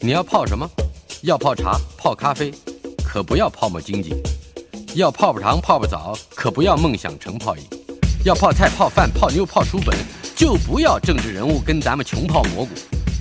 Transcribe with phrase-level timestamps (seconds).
[0.00, 0.70] 你要泡什么？
[1.22, 2.52] 要泡茶、泡咖啡，
[3.04, 4.10] 可不要泡沫经济；
[4.94, 7.62] 要泡泡糖、泡泡澡，可不要梦想成泡影；
[8.24, 9.96] 要泡菜、泡饭、泡妞、泡书本，
[10.36, 12.70] 就不要政治人物跟咱们穷泡蘑菇。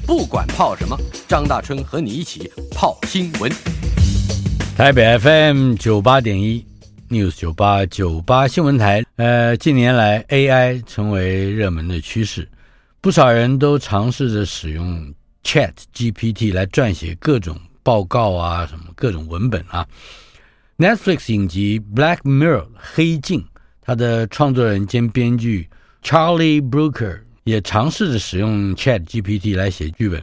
[0.06, 0.96] 不管泡什么，
[1.28, 3.52] 张大春和你一起泡新闻。
[4.78, 6.64] 台北 FM 九八点一
[7.10, 9.04] News 九八九八新闻台。
[9.16, 12.48] 呃，近年来 AI 成为热门的趋势，
[13.02, 15.12] 不少人都尝试着使用
[15.48, 17.58] Chat GPT 来撰写各种。
[17.82, 19.88] 报告啊，什么各种文本啊。
[20.78, 23.46] Netflix 影集《Black Mirror》黑镜，
[23.80, 25.70] 它的创作人兼编剧
[26.04, 30.22] Charlie Brooker 也尝试着使用 Chat GPT 来写剧本，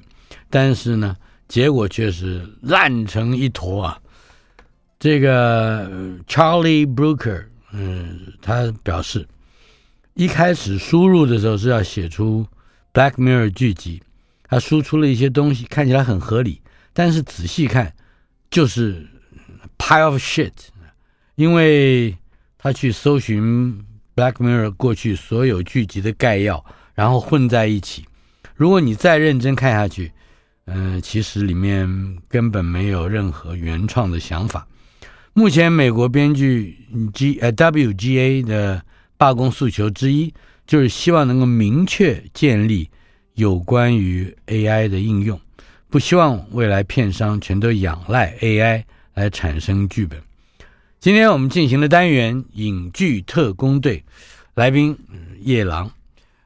[0.51, 1.17] 但是呢，
[1.49, 3.99] 结果却是烂成一坨啊。
[5.01, 5.89] 这个
[6.29, 9.27] Charlie Brooker，嗯，他表示，
[10.13, 12.47] 一开始输入的时候是要写出
[13.01, 14.03] 《Black Mirror》剧集，
[14.55, 16.63] 他输出了一些东西，看起来很合理。
[16.93, 17.93] 但是仔细看，
[18.53, 19.05] 就是
[19.77, 20.53] pile of shit，
[21.35, 22.17] 因为
[22.57, 23.43] 他去搜寻
[24.15, 28.05] 《Black Mirror》过去所有剧集的概要，然后混在一起。
[28.55, 30.13] 如果你再认真看下去，
[30.67, 34.65] 嗯、其实里面根本没有任何原创的想法。
[35.33, 36.79] 目前美国编剧
[37.13, 38.81] G 呃 WGA 的
[39.17, 40.33] 罢工诉求之一，
[40.65, 42.89] 就是希望能够明确建立
[43.35, 45.41] 有关于 AI 的应用。
[45.91, 48.83] 不希望未来片商全都仰赖 AI
[49.15, 50.21] 来产生剧本。
[50.99, 54.03] 今天我们进行的单元影剧特工队，
[54.55, 54.99] 来宾
[55.41, 55.91] 夜郎。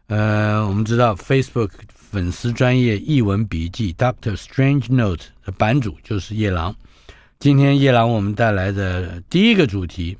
[0.08, 6.74] 呃，我们知道 Facebook 粉丝专业译文笔记 Doctor Strange Note 的版主就是夜郎。
[7.38, 10.18] 今天夜郎我们带来的第一个主题，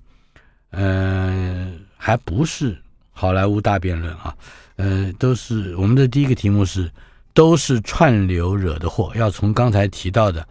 [0.71, 2.79] 呃，还不是
[3.13, 4.35] 好莱坞大辩论啊，
[4.79, 6.91] 呃，都是我们的第一个题目是。
[7.35, 9.13] 都是串流惹的祸。
[9.15, 10.45] 要从刚才提到的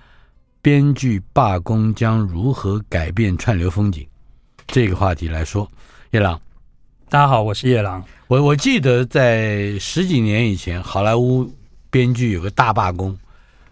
[0.61, 4.07] 编剧罢工将如何改变串流风景
[4.67, 5.69] 这个话题来说，
[6.11, 6.39] 叶郎，
[7.09, 8.01] 大家好，我是夜郎。
[8.27, 11.53] 我我记得在十几年以前，好莱坞
[11.89, 13.17] 编剧有个大罢工，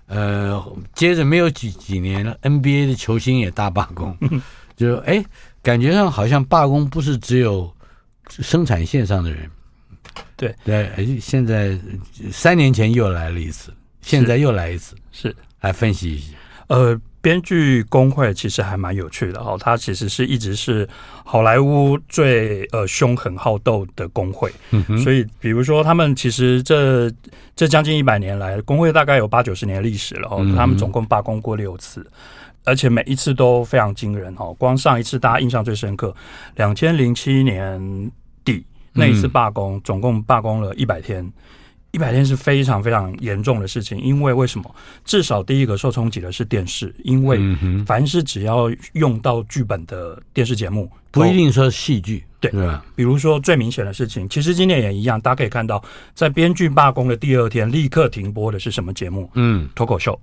[0.07, 0.61] 呃，
[0.93, 4.17] 接着没有几几年了，NBA 的球星也大罢工，
[4.75, 5.23] 就哎，
[5.63, 7.73] 感觉上好像罢工不是只有
[8.27, 9.49] 生产线上的人。
[10.37, 11.77] 对对，现在
[12.31, 16.33] 三年前又来了一次，现在又来一次，是，来分析一下。
[16.67, 20.87] 呃，编剧工会其实还蛮有趣的哈、哦，它其实是一直是
[21.23, 27.11] 好莱坞最呃凶狠好斗的工会，嗯哼，所以比如说他们其实这
[27.55, 32.05] 这将近一百年来，工会大概有八九十年历史了哦，他们总共罢工过六次，
[32.63, 34.51] 而且每一次都非常惊人哦。
[34.57, 36.15] 光上一次大家印象最深刻，
[36.55, 38.11] 两千零七年
[38.43, 38.65] 底。
[38.95, 41.29] 那一次罢工，总共罢工了一百天，
[41.91, 43.99] 一百天是非常非常严重的事情。
[43.99, 44.73] 因为为什么？
[45.03, 47.39] 至少第一个受冲击的是电视，因为
[47.85, 52.51] 凡是只要用到剧本的电视节目，不一定说戏剧，对，
[52.95, 59.29] 比如说最明显的事情，其实今年也一样，大家可以看到，在编剧罢工的第二天，立刻停播的是什么节目？
[59.33, 60.17] 嗯，脱口秀。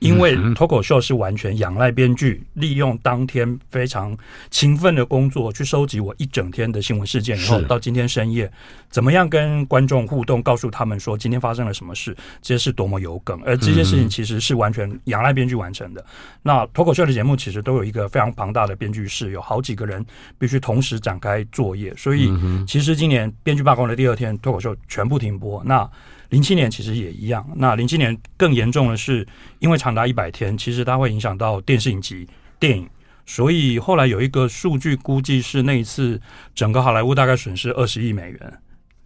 [0.00, 4.16] 因为脱口秀是完全仰赖编剧，利用当天非常
[4.50, 8.50] 勤奋的工作去收集我一整天的新闻事件，以后到今天深夜，
[8.88, 16.04] 怎么样跟观众互动，告诉他们说今天发生了什么事，这些是多么有梗，而这些事情其实是完全仰赖编剧完成的。
[16.42, 20.04] 那脱口秀的节目其实都有一个非常庞大的编剧室，有好几个人
[20.38, 22.32] 必须同时展开作业，所以
[22.66, 25.62] 其实今年编剧罢工的第二天，脱口秀全部停播。
[25.62, 25.88] 那
[26.30, 29.26] 零七年其实也一样，那零七年更严重的是，
[29.58, 32.26] 因为长达一百天，其实它会影响到电视影集、
[32.58, 32.88] 电影，
[33.26, 36.20] 所以后来有一个数据估计是那一次
[36.54, 38.58] 整个好莱坞大概损失二十亿美元，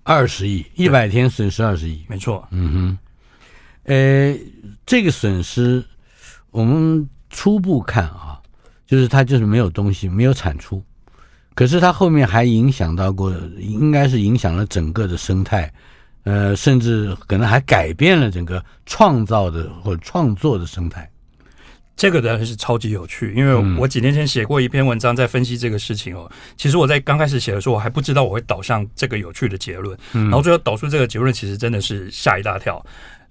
[0.03, 2.99] 二十亿，一百天损失二十亿，没错，嗯哼，
[3.85, 4.39] 呃，
[4.85, 5.83] 这个损失
[6.51, 8.39] 我们初步看啊，
[8.87, 10.85] 就是它就是没有东西，没有产出，
[11.55, 15.73] 可是它后面还影响到过，应该是影响了整个的生态。
[16.25, 21.07] 呃，甚至可能还改变了整个创造的或者创作的生态，
[21.95, 23.35] 这个当然是超级有趣。
[23.37, 26.31] 因为我几年前写过一篇文章，在分析这个事情哦。
[26.57, 29.99] 其实我在刚开始写的时候，我还不知道我会导向这个有趣的结论。
[30.13, 32.83] 然后最后导出这个结论，其实真的是吓一大跳。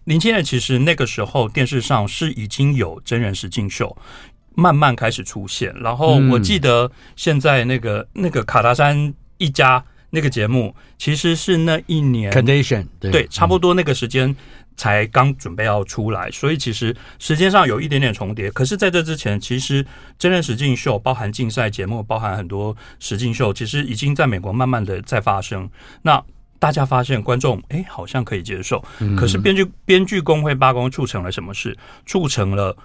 [0.03, 3.97] 零七年其实那个时候电视上是已经有真人实境秀
[4.53, 5.73] 慢慢开始出现。
[5.81, 9.83] 然后我记得现在那个那个卡达山一家。
[10.15, 14.35] 那个节目其实是那一年，Condition 对，对，差不多那个时间
[14.77, 18.51] 才刚准备要出来，所以其实时间上有一点点重叠。
[18.51, 19.83] 可是，在这之前，其实
[20.19, 25.67] 真人实境秀，包含竞赛节目，包含很多实境秀，其实已经在美国慢慢的在发生。
[26.03, 26.23] 那
[26.59, 28.85] 大家发现观众哎好像可以接受，
[29.17, 31.75] 可是编剧编剧工会罢工促成了什么事？
[32.05, 32.77] 促成了。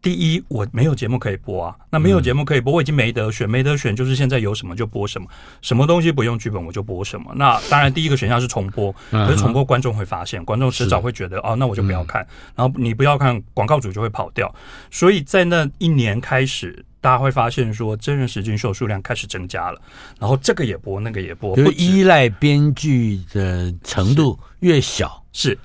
[0.00, 5.26] 第一，我没有节目可以播啊，那没有节目可以播，我已经没得选，没得选就是现在有什么就播什么，
[5.60, 7.32] 什么东西不用剧本我就播什么。
[7.34, 12.24] 那当然，第一个选项是重播，可是重播观众会发现，观众迟早会觉得哦，那我就不要看，
[12.54, 14.54] 然后你不要看，广告主就会跑掉。
[14.90, 19.80] 所以在那一年开始，大家会发现说真人实境秀数量开始增加了，
[20.20, 25.58] 然后这个也播，那个也播，不依赖编剧的程度越小是。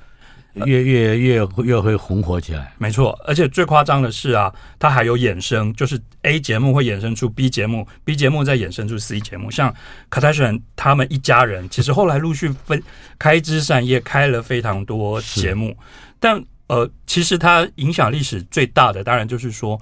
[0.66, 3.20] 越越越越会红火起来，没错。
[3.26, 9.50] 而且最夸张的是啊，它还有衍生，就是 A 节目会衍生出 B 节目，B 节目再衍生出 C 节目。
[9.50, 9.74] 像
[10.12, 12.82] Katation 他们一家人，其实后来陆续分
[13.18, 15.76] 开枝散叶，开了非常多节目。
[16.20, 19.82] 但呃，其实它影响历史最大的，当然就是说，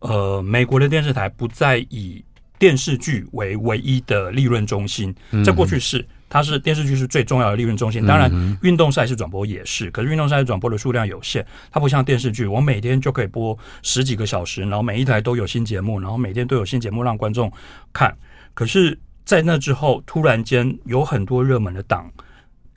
[0.00, 2.24] 呃，美国的电视台不再以
[2.58, 5.14] 电视剧为唯一的利润中心，
[5.44, 6.04] 在过去是。
[6.28, 8.30] 它是电视剧是最重要的利润中心，当然
[8.62, 17.52] 运动赛事转播也是，可是运动赛事转播的数量有限，它不像电视剧，我每天就可以播十几个小时，然后每一台都有新节目，然后每天都有新节目让观众
[17.92, 18.16] 看。
[18.54, 22.10] 可是，在那之后，突然间有很多热门的档。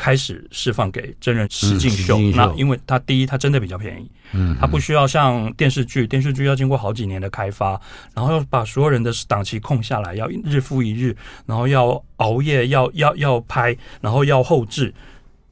[0.01, 7.79] 开始释放给真人实境秀，嗯、那因为它第一，它真的比较便宜，嗯，它不需要像电视剧，电视剧要经过好几年的开发，
[8.15, 11.15] 然后要把所有人的档期空下来，要日复一日，
[11.45, 14.91] 然后要熬夜，要要要拍，然后要后置，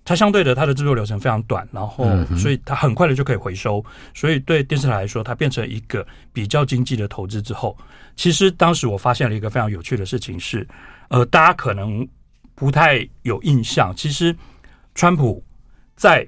[0.03, 3.85] 它相对的它的制作流程非常短，然后所以它很快的就可以回收，
[4.15, 6.03] 所以对电视台来说，它变成一个
[6.33, 7.77] 比较经济的投资之后，
[8.15, 10.67] 其实当时我发现了一个非常有趣的事情是，
[11.09, 12.07] 呃，大家可能。
[12.59, 13.93] 不太有印象。
[13.95, 14.35] 其实，
[14.93, 15.43] 川普
[15.95, 16.27] 在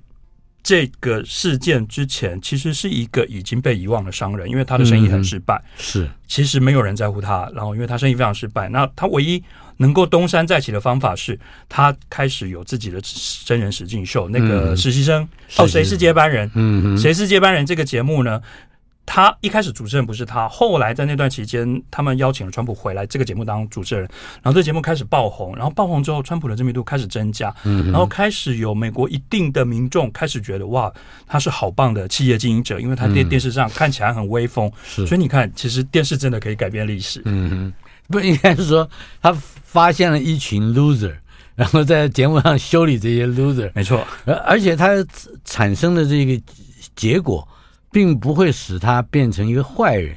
[0.63, 5.55] 这个事件之前，其实是一个已经被遗忘的商人，因为他的生意很失败。
[5.55, 7.51] 嗯、是，其实没有人在乎他。
[7.53, 9.43] 然后，因为他生意非常失败，那他唯一
[9.77, 11.37] 能够东山再起的方法是，
[11.67, 13.01] 他开始有自己的
[13.43, 14.29] 真人实境秀。
[14.29, 16.49] 那个实习生、嗯、哦，谁是接班人？
[16.53, 17.65] 嗯，谁是接班人？
[17.65, 18.41] 这个节目呢？
[19.06, 24.03] 他一开始主持人不是他，后来在那段期间，他们邀请了川普回来这个节目当主持人，
[24.42, 30.89] 然后这节目开始爆红，然后爆红之后，川普的知名度开始增加，然后开始有美国一定的民众开始觉得哇，
[31.27, 37.21] 他是好棒的企业经营者，因为他电电视上看起来很威风，所以你看，其实电视真的可以改变历史。
[37.25, 37.74] 嗯哼，
[38.07, 38.89] 不应该是说
[39.21, 41.13] 他发现了一群 loser，
[41.56, 44.89] 然后在节目上修理这些 loser，没错，而而且他
[45.44, 46.42] 产生的这个
[46.95, 47.45] 结果。
[47.91, 50.15] 并不会使他变成一个坏人，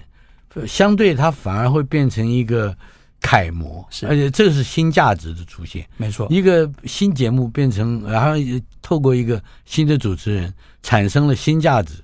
[0.67, 2.76] 相对他反而会变成一个
[3.21, 5.85] 楷模，是而且这是新价值的出现。
[5.97, 8.32] 没错，一个新节目变成，然后
[8.81, 11.94] 透过一个新的主持人产生了新价值，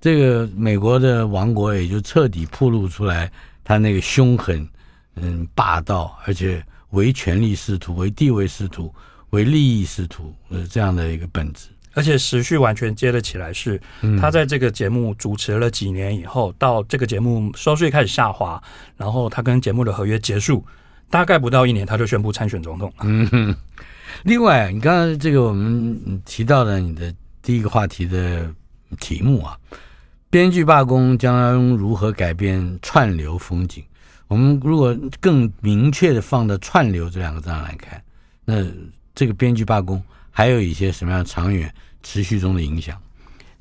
[0.00, 3.30] 这个美国的王国也就彻底暴露出来，
[3.64, 4.68] 他那个凶狠、
[5.16, 8.94] 嗯霸道，而且唯权力是图、唯地位是图、
[9.30, 11.66] 唯利益是图，呃这样的一个本质。
[11.98, 13.80] 而且时序完全接了起来，是
[14.20, 18.62] 他在这个节目主持了几年以后，到这个节目收视开始下滑，
[18.96, 20.64] 然后他跟节目的合约结束，
[21.10, 23.02] 大概不到一年，他就宣布参选总统了。
[23.02, 23.56] 嗯哼。
[24.22, 27.12] 另外，你刚刚这个我们提到了你的
[27.42, 28.48] 第一个话题的
[29.00, 29.58] 题目啊，
[30.30, 33.82] 编剧罢工将如何改变串流风景？
[34.28, 38.00] 我们如果更明确的放到“串流”这两个字上来看，
[38.44, 38.64] 那
[39.16, 41.74] 这个编剧罢工还有一些什么样的长远？
[42.02, 42.96] 持续中的影响，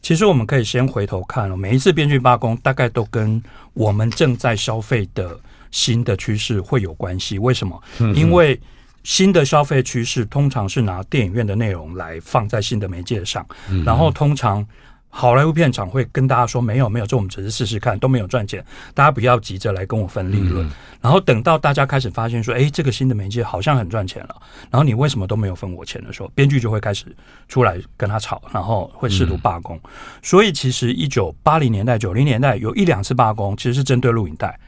[0.01, 3.42] 其实我们可以先回头看了，每一次编剧罢工，大概都跟
[3.73, 5.40] 我们正在消费的
[5.71, 7.38] 新的趋势会有关系。
[7.40, 7.81] 为什么？
[8.16, 8.59] 因为
[9.04, 13.45] 新的消费趋势通常是拿电影院的内容来放在新的媒介上，
[13.85, 14.66] 然后通常。
[15.09, 20.68] 好莱坞片场会跟大家说：“没有，没有，这我们只是试试看，都没有赚钱，大家不要急着来跟我分利润。
[20.68, 20.71] 嗯”
[21.02, 24.35] 然后等到大家开始发现说：“哎，这个新的媒介好像很赚钱了。”
[24.69, 27.06] 然后你为什么都没有分我钱的时候，编剧就会开始
[27.47, 29.76] 出来跟他吵，然后会试图罢工。
[29.78, 29.90] 嗯、
[30.21, 34.59] 所以其实一九八零年代、九零年代有一两次罢工，其实是针对录影带，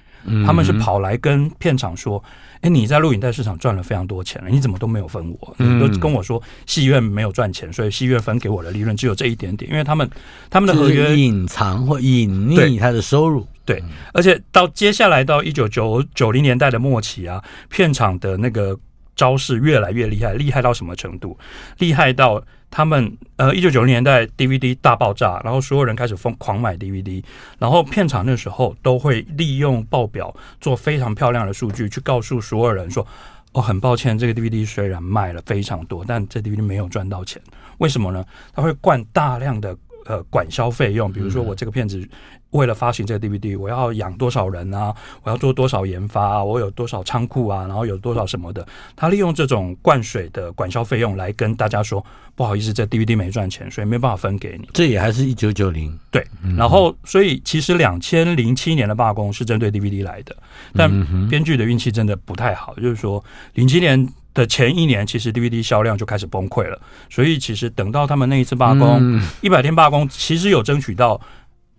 [0.45, 2.23] 他们是跑来跟片场说。
[2.61, 5.55] 哎，你在录影带市场赚了非常多钱了，你怎么都没有分我？
[5.59, 10.09] 你都跟我说戏院没有赚钱，所以戏院分给我的利润只有这一点点，因为他们
[10.49, 13.47] 他们的合约隐藏或隐匿他的收入。
[13.63, 18.77] 对，而且到接下来到一九九九零年代的末期啊，片场的那个
[19.15, 21.37] 招式越来越厉害，厉害到什么程度？
[21.77, 22.43] 厉害到。
[22.71, 27.23] 他们呃，一九九零年代 DVD 大爆炸，然后所有人开始疯狂买 DVD，
[27.57, 33.05] 然后片场那时候都会利用报表做非常漂亮的数据，去告诉所有人说
[33.53, 37.41] ：“哦，很抱歉，这个 DVD 虽然卖了非常多，但这 DVD 没有赚到钱。
[37.79, 38.23] 为什么呢？
[38.53, 42.07] 他会灌大量的呃管销费用，比如说我这个片子
[42.51, 52.03] 为了发行这个 DVD，我要养多少人啊，我要做多少研发啊，我有多少仓库啊，然后有多少什么的，他利用这种灌水的管销费用来跟大家说，
[52.35, 54.67] 不好意思，这 DVD 没赚钱，所以没办法分给你。
[54.73, 55.95] 这也还是一九九零。
[56.09, 56.25] 对，
[56.57, 60.35] 然后所以其实两千零七年的罢工是针对 DVD 来的，
[60.73, 60.89] 但
[61.27, 64.07] 编剧的运气真的不太好，就是说零七年。
[64.31, 66.79] 的前一年，其实 DVD 销量就开始崩溃了，
[67.09, 71.19] 所以其实等到他们那一次罢工，一百天罢工，其实有争取到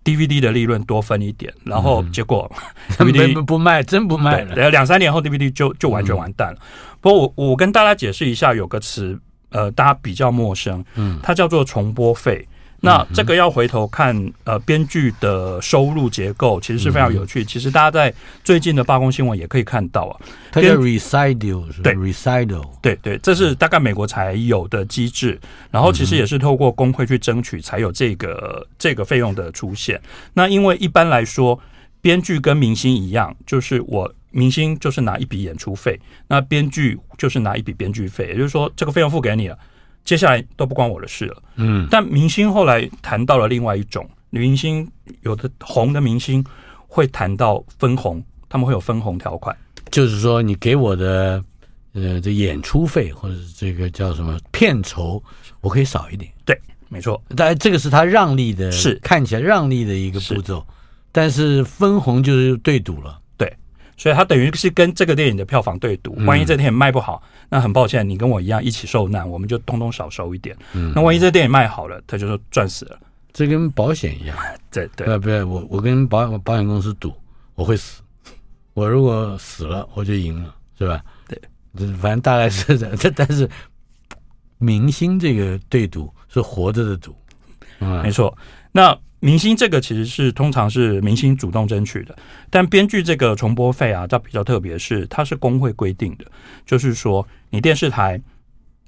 [0.03, 2.51] DVD 的利润多分一点，然后结果
[2.97, 4.69] DVD 不卖，真不卖了。
[4.69, 6.59] 两三年后 DVD 就就完全完蛋了。
[6.99, 12.47] 不过我我跟大家解释一下，有个词，呃，大家比较陌生，嗯，它叫做重播费。
[12.83, 17.45] 那这个要回头看，呃，编剧的收入结构其实是非常有趣。
[17.45, 18.11] 其实大家在
[18.43, 20.19] 最近的罢工新闻也可以看到啊，
[20.51, 21.63] 它叫 recital？
[21.83, 25.39] 对 recital，对对，这是大概美国才有的机制。
[25.69, 30.01] 然后其实也是透过工会去争取，才有这个这个费用的出现。
[30.33, 31.59] 那因为一般来说，
[32.01, 39.57] 编剧跟明星一样，就是我明星就是拿一笔演出费，那编剧就是拿一笔编剧费，也就是说这个费用付给你了。
[40.03, 41.43] 接下来都不关我的事了。
[41.55, 44.89] 嗯，但明星后来谈到了另外一种，女明星
[45.21, 46.43] 有的红的明星
[46.87, 49.55] 会谈到分红，他们会有分红条款，
[49.91, 51.43] 就是说你给我的
[51.93, 55.21] 呃这演出费或者这个叫什么片酬，
[55.61, 56.31] 我可以少一点。
[56.45, 57.21] 对，没错。
[57.35, 60.65] 但这个是他让利的，是看起来让利的一个步骤，
[61.11, 63.20] 但是分红就是对赌了。
[64.01, 70.57] 所以他等于是跟这个电影的票房对赌，万一这电影卖不好，那很抱歉，你跟我一样一起受难，我们就通通少收一点。
[70.73, 72.99] 嗯，那万一这电影卖好了，他就说赚死了，
[73.31, 74.35] 这跟保险一样。
[74.71, 77.13] 对 对，不不，我我跟保保险公司赌，
[77.53, 78.01] 我会死，
[78.73, 80.99] 我如果死了，我就赢了，是吧？
[81.27, 81.39] 对，
[81.97, 83.47] 反正大概是这，这 但是
[84.57, 87.15] 明星这个对赌是活着的赌，
[87.81, 88.35] 嗯，没错。
[88.71, 88.97] 那。
[89.21, 92.17] 明星这个其实是通常是明星主动争取的，
[92.49, 96.25] 但编剧这个重播费啊，它比较特别，是它是工会规定的，
[96.65, 98.19] 就是说你电视台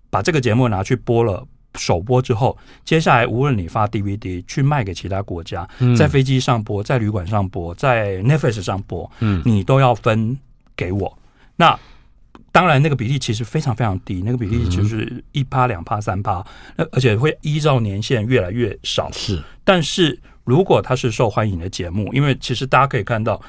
[0.09, 10.37] 把这个节目拿去播了首播之后，接下来无论你发 DVD 去卖给其他国家，在飞机上播，在旅馆上播，在 Netflix 上播，嗯，你都要分
[10.75, 11.15] 给我。
[11.55, 11.79] 那
[12.53, 16.41] 当然，那个比例其实非常非常低，那个比例就是一趴、两趴、三趴，
[16.77, 19.11] 那而且会依照年限越来越少。
[19.11, 23.41] 是，但是如果它是受欢迎的节目，因为其实大家可以看到。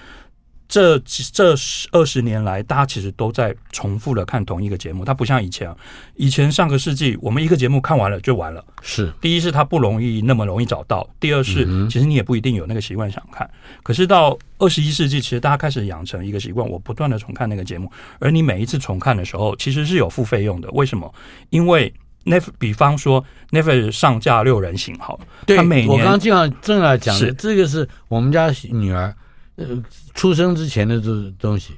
[0.66, 1.54] 这这
[1.92, 5.04] 二十年来，大家其实都在重复的看同一个节目。
[5.04, 5.73] 它不像以前，
[6.16, 8.64] 以前上个世纪，我们一个节目看完了就完了。
[8.83, 13.49] 是，第一是它不容易那么容易找到，第二是其实你也不一定有那个习惯想看。
[13.83, 17.90] 可是到二十一世纪，其实大家开始养成一个习惯，我不断的重看那个节目。
[18.18, 20.68] 而你每一次重看的时候，其实是有付费用的。
[20.73, 21.12] 为什么？
[21.50, 21.92] 因为
[22.25, 29.14] Netflix，比方说 Netflix 上架六人行，好了，对，他每年我刚刚正要正要讲的，这个是我们家女儿。
[29.56, 29.82] 呃，
[30.14, 31.75] 出生之前的这东西，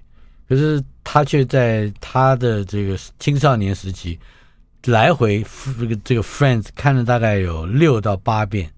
[0.48, 4.18] 可是他却在他的这个青少年时期，
[4.86, 5.44] 来回
[5.78, 8.70] 这个这个 Friends 看了大概有六到八遍，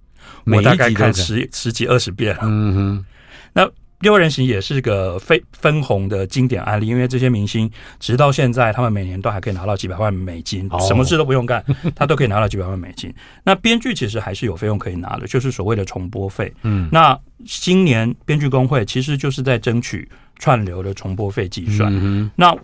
[0.44, 2.36] 每一集看十十几二十遍。
[2.42, 3.04] 嗯哼，
[3.52, 3.70] 那。
[4.00, 11.64] 六人行也是个非分红的经典案例，因为这些明星直到现在，他们每年都还可以拿到几百万美金，什么事都不用干，
[11.96, 13.12] 他都可以拿到几百万美金。
[13.42, 16.52] 那编剧其实还是有费用可以拿的，就是所谓的重播费。
[16.62, 21.92] 嗯，那今年编剧工会其实就是在争取串流的重播费计算。
[21.92, 22.56] 嗯，那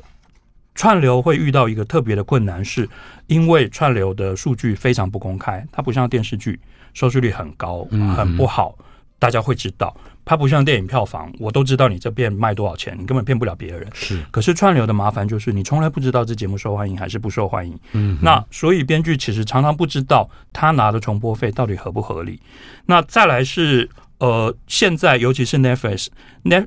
[0.76, 2.88] 串流会遇到一个特别的困难，是
[3.26, 6.58] 因为串流的数据非常不公开，它不像电视剧
[6.92, 7.84] 收视率很高，
[8.16, 8.76] 很不好，
[9.18, 9.96] 大家会知道。
[10.26, 13.86] 它不像电影票房，我都知道你这片卖多少钱，你根本骗不了别人。
[13.92, 17.78] 是，可是串流的麻烦就是你从来不知道这节目受欢迎还是不受欢迎。
[17.92, 22.40] 嗯，那所以编剧其实常常不知道他拿的重播费到底合不合理。
[22.86, 26.06] 那再来是呃，现在尤其是 Netflix，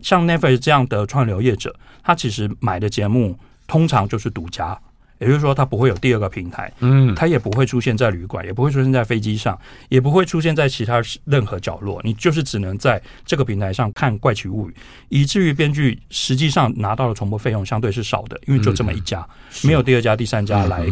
[0.03, 4.79] 像 Netflix 这样的串流业者，他其实买的节目通常就是独家。
[5.19, 9.59] 也就是说，它不会有第二个平台，嗯，它也不会出现在旅馆，也不会出现在飞机上，
[9.89, 11.99] 也不会出现在其他任何角落。
[12.03, 14.73] 你就是只能在这个平台上看《怪奇物语》，
[15.09, 19.27] 以至于编剧实际上拿到的重播费用相对是少的，因为就这么一家，
[19.63, 20.85] 没有第二家、第三家来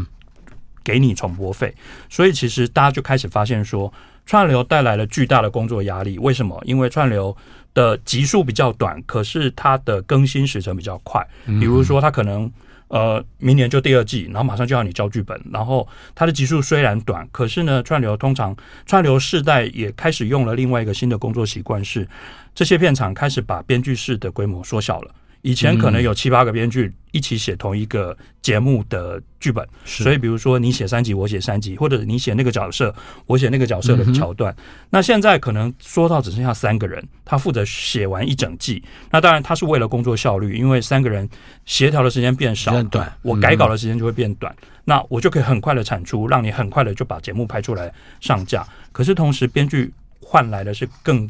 [0.84, 1.72] 给你重播费。
[2.10, 3.94] 所以，其实大家就开始发现说，
[4.25, 6.17] 串流带来了巨大的工作压力。
[6.17, 6.60] 为什么？
[6.65, 7.36] 因为串流
[7.74, 11.24] 的集数比较短，可是它的更新时程比较快。
[11.46, 12.51] 比如说，它可能。
[12.88, 15.39] 呃，明年就第二季，然后马上就要你交剧本。
[15.51, 22.08] 然后它的集数虽然短，可是呢，串流通常串流世代也开始用了另外一个新的工作习惯，是
[22.54, 25.12] 这些片场开始把编剧室的规模缩小了。
[25.46, 32.94] 以前可能有七八个编剧一起写同一个节目的剧本，所以比如说你写三集，我写三集，或者你写那个角色，
[33.28, 34.54] 我写那个角色的桥段。
[34.90, 38.84] 那现在可能说到只剩下三个人，他负责写完一整季。
[39.12, 41.30] 那当然他是为了工作效率，因为三个人
[41.64, 42.74] 协调的时间变少，
[43.22, 48.66] 我改稿的时间就会变短，那我就可以很快的产出，让你很快的就把节目拍出来上架。
[48.92, 51.30] 可是同时编剧换来的是更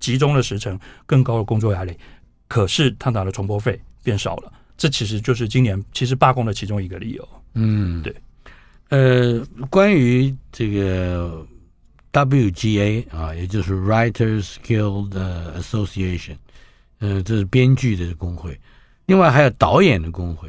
[0.00, 0.76] 集中的时程，
[1.06, 1.96] 更高的工作压力。
[2.48, 7.28] 可是他拿的重播费变少了，这其实就是今年其实罢工的其中一个理由。
[7.54, 8.14] 嗯，对。
[8.88, 11.44] 呃，关于这个
[12.12, 15.10] WGA 啊，也就是 Writers Guild
[15.58, 16.36] Association，
[17.00, 18.56] 嗯、呃，这是编剧的工会。
[19.06, 20.48] 另外还有导演的工会，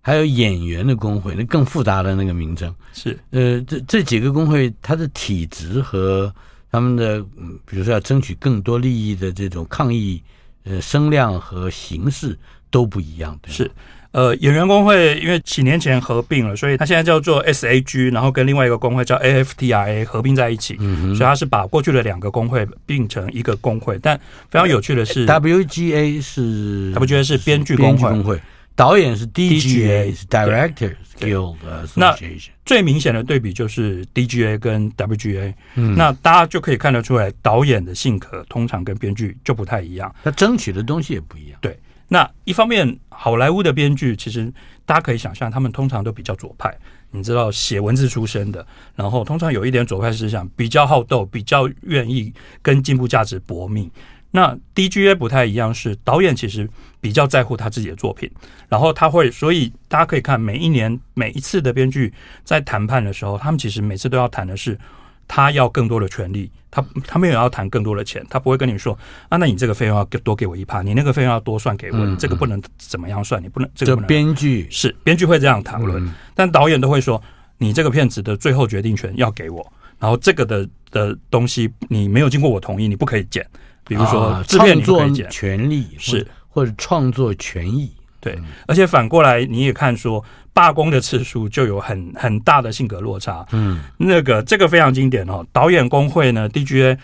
[0.00, 3.16] 还有演员的工会，那更复杂的那个名称是。
[3.30, 6.34] 呃，这这几个工会，它的体质和
[6.72, 10.20] 他们的，嗯，比如说要争取更多利益的这种抗议。
[10.66, 12.36] 呃，声量和形式
[12.70, 13.52] 都不一样，对。
[13.52, 13.70] 是，
[14.10, 23.98] 呃，演员工会因为几年前合并了，所以它现在叫做 SAG，然后跟另外一个工会叫 AFTRA 合并在一起，嗯，所以它是把过去的两个工会并成一个工会。
[24.02, 24.18] 但
[24.50, 28.40] 非常有趣的是，WGA 是 WGA 是编剧工会。
[28.76, 31.92] 导演是 DGA，是 Directors Guild Association。
[31.96, 32.16] 那
[32.64, 35.54] 最明显的对比就是 DGA 跟 WGA。
[35.76, 41.58] 嗯，那大家就可以看得出来，导演的性格通常跟编剧就不太一样，他争取的东西也不一样。
[41.62, 44.52] 对，那一方面，好莱坞的编剧其实
[44.84, 46.76] 大家可以想象，他们通常都比较左派。
[47.12, 52.30] 你知道，写文字出身的，然后通常有一点左派思想，比较好斗，比较愿意
[52.60, 53.90] 跟进步价值搏命。
[54.30, 56.68] 那 DGA 不太一样，是导演其实
[57.00, 58.30] 比较在乎他自己的作品，
[58.68, 62.12] 然后他会，所以大家可以看每一年每一次的编剧
[62.44, 64.78] 在谈判的时候，他们其实每次都要谈的是
[65.26, 73.96] 他要更多的权利，他他没有要谈更多的钱，他不会跟你说啊，那你这个费用要多给我一趴，你那个费用要多算给我，你这个不能怎么样算，你不能这个。
[74.02, 77.22] 编剧是编剧会这样讨论，但导演都会说，
[77.56, 83.46] 你这个片子的最后决定权要给我，然后这个的的东西你没有经过我同意，你不可以剪。
[83.86, 88.36] 比如说，创作权利是或者创作权益，对。
[88.66, 93.46] 而且反过来，你也看说，罢工的次数就有很很大的性格落差。
[93.52, 95.46] 嗯，那个这个非常经典哦。
[95.52, 96.98] 导演工会呢，DGA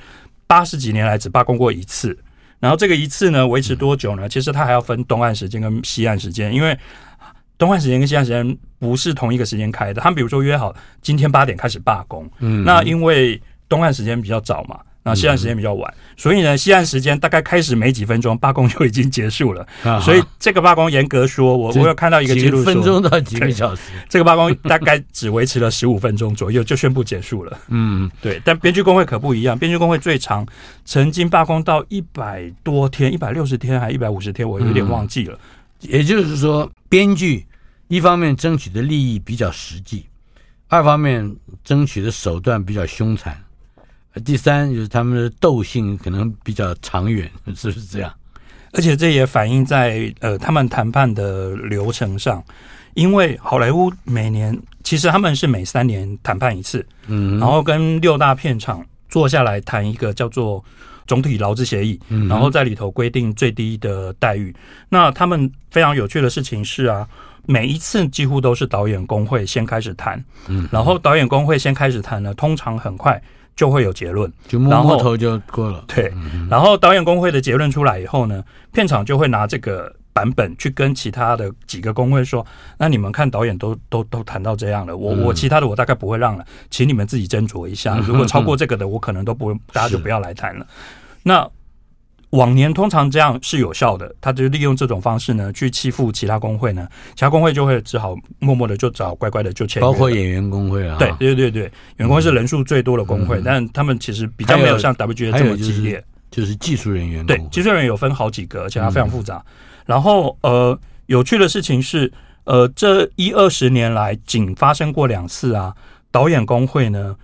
[0.49, 2.19] 八十几年来只罢工过一次，
[2.59, 4.29] 然后这个一次呢维持多久呢？
[4.29, 6.77] 其实它还要分东岸时间跟西岸时间，因为
[7.57, 10.01] 东岸时间跟西岸时间不是同一个时间开的。
[10.01, 14.81] 他们比如说约好今天八点开始罢工，嗯，那因为东岸时间比较早嘛。
[15.05, 19.67] 那西岸时间比较晚，所以呢，西岸时间大概开始没几分钟，罢工就已经结束了。
[20.01, 27.59] 所以这个罢工严格说，我我有看到一个记录说，分钟到几个小时，这个罢工大概只维持了十五分钟左右就宣布结束了。
[27.69, 28.41] 嗯，对。
[28.45, 30.47] 但编剧工会可不一样，编剧工会最长
[30.85, 35.37] 曾经罢工到一百多天，一百六十天还一百五十天，我有点忘记了。
[35.81, 37.45] 也就是说，编剧
[37.89, 40.07] 一方面争取的利益比较实际，
[40.69, 41.35] 二方面
[41.65, 43.42] 争取的手段比较凶残。
[44.25, 48.13] 第三就是他们的斗性可能比较长远， 是不是这样？
[48.75, 52.43] 而且这也反映在呃他们谈判的流程上，
[52.95, 60.65] 因为好莱坞每年其实他们是每三年谈判一次，嗯，然后跟六大片场坐下来谈一个叫做
[61.07, 64.55] 总体劳资协议，嗯，然后在里头规定最低的待遇。
[64.89, 67.07] 那他们非常有趣的事情是啊，
[67.45, 73.23] 每一次几乎都是导演工会先开始谈，嗯，然后导演工会先开始谈呢，通常很快。
[73.55, 75.85] 就会有结论，就摸摸头就过了。
[75.87, 76.13] 对，
[76.51, 82.45] 然后导演工会的结论出来以后呢，片场就会拿这个版本去跟其他的几个工会说
[82.79, 87.99] ：“那你们看，导演都都都谈到这样了，我我其他的我大概不会让了，请你们自己斟酌一下。
[88.07, 90.67] 如果超过这个的，我可能都不，大家就不要来谈了。
[91.25, 91.49] ”那。
[92.33, 99.83] 往年通常这样是有效的，他就利用这种方式呢，去欺负其他工会呢，其他工会就会只好默默的就找乖乖的就签。
[99.83, 106.03] 包括演员工会啊，对对对对，演员工会是人数最多的工会，嗯，但他们其实比较没有像 WGA 这么激烈。
[106.31, 109.37] 就是、就是技术人员，对，技术人员有分好几个，而且它非常复杂。
[109.37, 109.53] 嗯、
[109.85, 112.11] 然后呃，有趣的事情是，
[112.45, 115.75] 呃，这一二十年来仅发生过两次啊，
[116.11, 117.15] 导演工会呢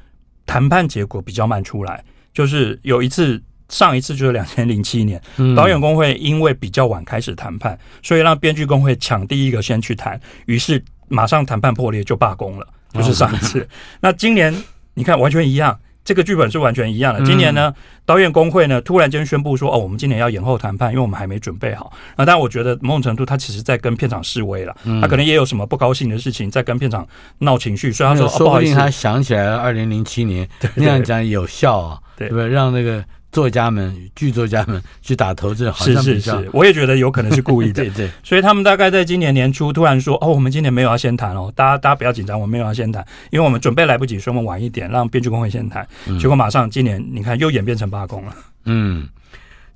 [0.44, 3.42] 谈判结果比较慢出来，就是有一次。
[3.68, 5.20] 上一次就是两千零七年，
[5.56, 12.66] 导演工会因为比较晚开始谈判，所以让编剧工会抢第一个先去谈，于是马上谈判破裂就罢工了。
[12.94, 13.68] 就是上一次，
[14.00, 14.54] 那今年
[14.94, 17.22] 你看完全一样，这个剧本是完全一样的。
[17.22, 17.70] 今年呢，
[18.06, 27.06] 导演工会呢突然间宣布说：“哦，我们今年要延后谈判，因为我们还没准备好。”那但我觉得某种程度他其实在跟片场示威了，他可能也有什么不高兴的事情在跟片场
[27.40, 32.48] 闹情绪，所以他说：“哦，不好意思。”他想起来了，二零零七年 那样讲有效啊，对不对？
[32.48, 33.04] 让那个。
[33.30, 37.74] 作家们、剧作家们去打头阵，好像比较是是是，我也觉得有可能是故意的。
[37.84, 45.86] 对对，所以他们大概在今年年初突然说：“哦，我们今年没有要先谈哦，大家大家不要紧张，我们没有要先谈，因为我们准备来不及，所以我们晚一点让编剧工会先谈。
[46.06, 48.34] 嗯”结果马上今年你看又演变成罢工了。
[48.64, 49.06] 嗯，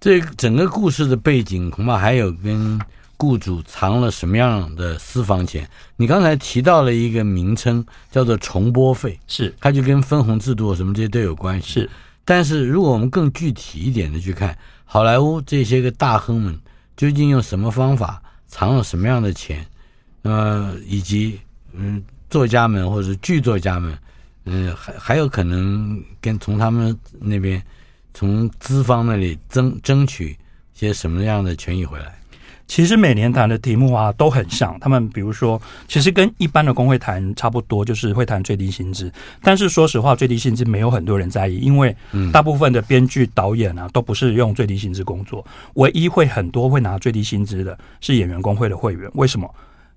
[0.01, 2.81] 这整个故事的背景恐怕还有跟
[3.19, 5.69] 雇主藏了什么样的私房钱。
[5.97, 11.75] 你刚才提到了一个名称叫做重播费，是它就跟分红制度什么这些都有关系。
[11.75, 11.91] 是。
[12.25, 16.59] 但是，如果我们更具体一点的去看，好莱坞这些个大亨们
[16.97, 19.67] 究竟用什么方法藏了什么样的钱？
[20.23, 21.41] 呃，以及
[21.73, 23.99] 嗯，作家们或者剧作家们，
[24.45, 27.61] 嗯，还还有可能跟从他们那边
[28.15, 30.39] 从资方那里争争取
[30.75, 32.22] 些什么样的权益回来？
[32.67, 39.13] 其实每年谈的题目啊都很像，他们比如说，其实跟一般的工会谈差不多，就是会谈最低薪资。
[39.43, 41.95] 但是说实话，最低薪资没有很多人在意，因为
[42.33, 45.45] 大部分的编剧、导演啊都不是用最低薪资工作。
[45.75, 49.11] 唯一会很多会拿最低薪资的是演员工会的会员。
[49.15, 49.49] 为什么？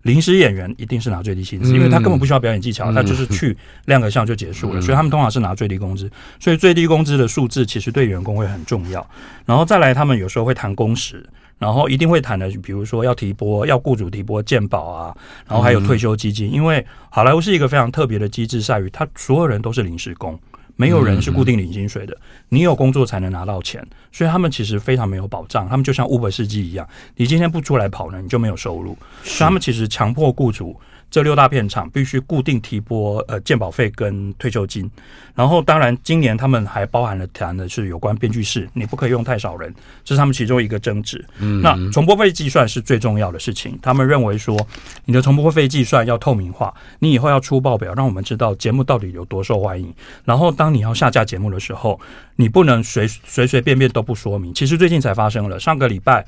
[0.02, 6.08] 临时演员一定是拿最低薪资，因为他根本不需要表演技巧，他就是去亮个相就结束了，所以他们通常是拿最低工资。
[6.40, 9.10] 所以最低工资的数字其实对员工会很重要。
[9.48, 11.28] 然后再来，他们有时候会谈工时。
[11.58, 15.16] 然后一定会谈的，比如说要提拨，要雇主提拨健保啊，
[15.48, 16.52] 然后还有退休基金。
[16.52, 20.38] 因为好莱坞是一个非常特别的机制，在于它所有人都是临时工，
[20.76, 22.16] 没有人是固定领薪水的。
[22.50, 25.68] 你有工作才能拿到钱，所以他们其实非常没有保障。
[25.70, 28.98] 他们就像 Uber 司机一样，你今天不出来跑呢，你就没有收入。
[29.24, 30.76] 所以他们其实强迫雇主。
[31.16, 34.92] 这六大片场必须固定提拨呃鉴保费跟退休金，
[35.34, 39.74] 然后当然今年他们还包含了谈的是有关编剧室，你不可以用太少人，
[40.04, 41.24] 这是他们其中一个争执。
[41.40, 44.60] 嗯，那重播费计算是最重要的事情，他们认为说
[45.06, 49.94] 你的重播费计算要透明化，你以后要出报表，让我们知道节目到底有多受欢迎。
[50.26, 51.98] 然后当你要下架节目的时候，
[52.36, 54.54] 你不能随随随便便都不说明。
[54.54, 56.26] 其实最近才发生了，上个礼拜。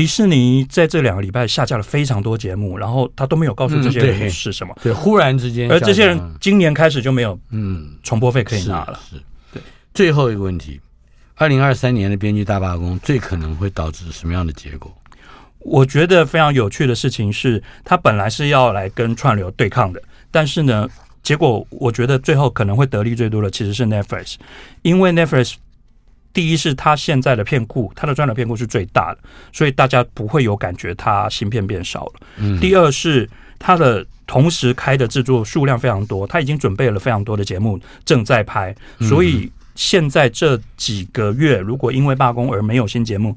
[0.00, 4.72] 迪士尼在这两个礼拜下架了非常多节目，然后他都没有告诉这些人是什么。
[4.76, 8.98] 嗯、对，对，忽然之间，而这些人今年开始就没有嗯重播费可以拿了。
[9.10, 9.62] 是，是对。
[9.92, 10.80] 最后一个问题，
[11.34, 14.90] 二零二三年的编剧大罢工最可能会导致什么样的结果？
[15.58, 20.88] 我觉得非常有趣的事情是，他本来是要来跟串流对抗的，但是呢，
[21.22, 24.36] 结果我觉得最后可能会得利最多的其实是 Netflix，
[24.80, 25.56] 因为 Netflix。
[26.32, 29.18] 第一是他现在的片库，他的专栏片库是最大的，
[29.52, 32.12] 所以大家不会有感觉他新片变少了。
[32.38, 32.58] 嗯。
[32.60, 43.36] 第二是他的同时开的制作数量非常多，他已经准备了非常多的节目正在拍，所以现在这几个月如果因为罢工而没有新节目，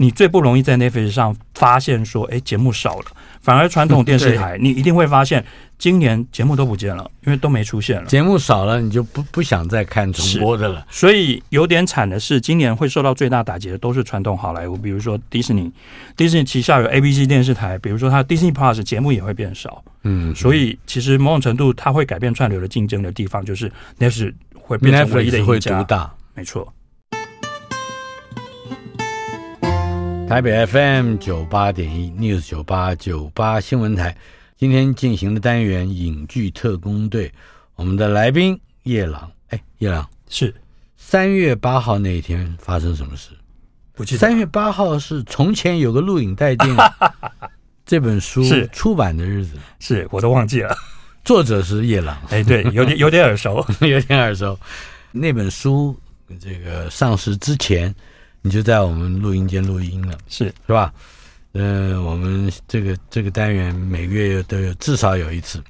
[0.00, 3.04] 你最不容易在 Netflix 上发现说，哎，节目少了。
[3.42, 5.44] 反而传统电视台， 你一定会发现
[5.76, 8.06] 今年节目都不见了，因为都没出现了。
[8.06, 10.86] 节目少了，你就不不想再看重播的了。
[10.88, 15.70] 所以有点惨的是，今年会受到最大打击的都是传统好莱坞，比如说迪士尼，
[16.16, 19.84] 迪士尼旗下有 ABC 电视台，比如说它 Disney Plus 节目也会变少。
[20.04, 25.82] 嗯，所以其实某种程度它会改变串流的竞争的地方，就是那是会变成唯一的赢家。
[25.82, 26.72] 大，没错。
[30.30, 34.16] 台北 FM 九八点一 News 九八九八新闻台，
[34.56, 37.32] 今天进行的单元影剧特工队，
[37.74, 40.54] 我们的来宾夜郎，哎，夜郎是
[40.96, 43.30] 三月八号那一天发生什么事？
[43.92, 44.20] 不记得。
[44.20, 46.76] 三月八号是从前有个录影带店
[47.84, 50.72] 这本书是出版的日子，是，是我都忘记了。
[51.24, 54.56] 作者是夜郎，哎，对，有点 有点耳熟，有点耳熟。
[55.10, 55.98] 那本书
[56.40, 57.92] 这个上市之前。
[58.42, 60.92] 你就在我们录音间录音了，是是吧？
[61.52, 65.62] 嗯、呃，我们这个这个单元每个月都有至少有一次。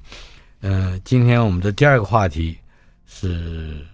[0.60, 2.56] 嗯、呃，今天我们的第二个话题
[3.06, 3.84] 是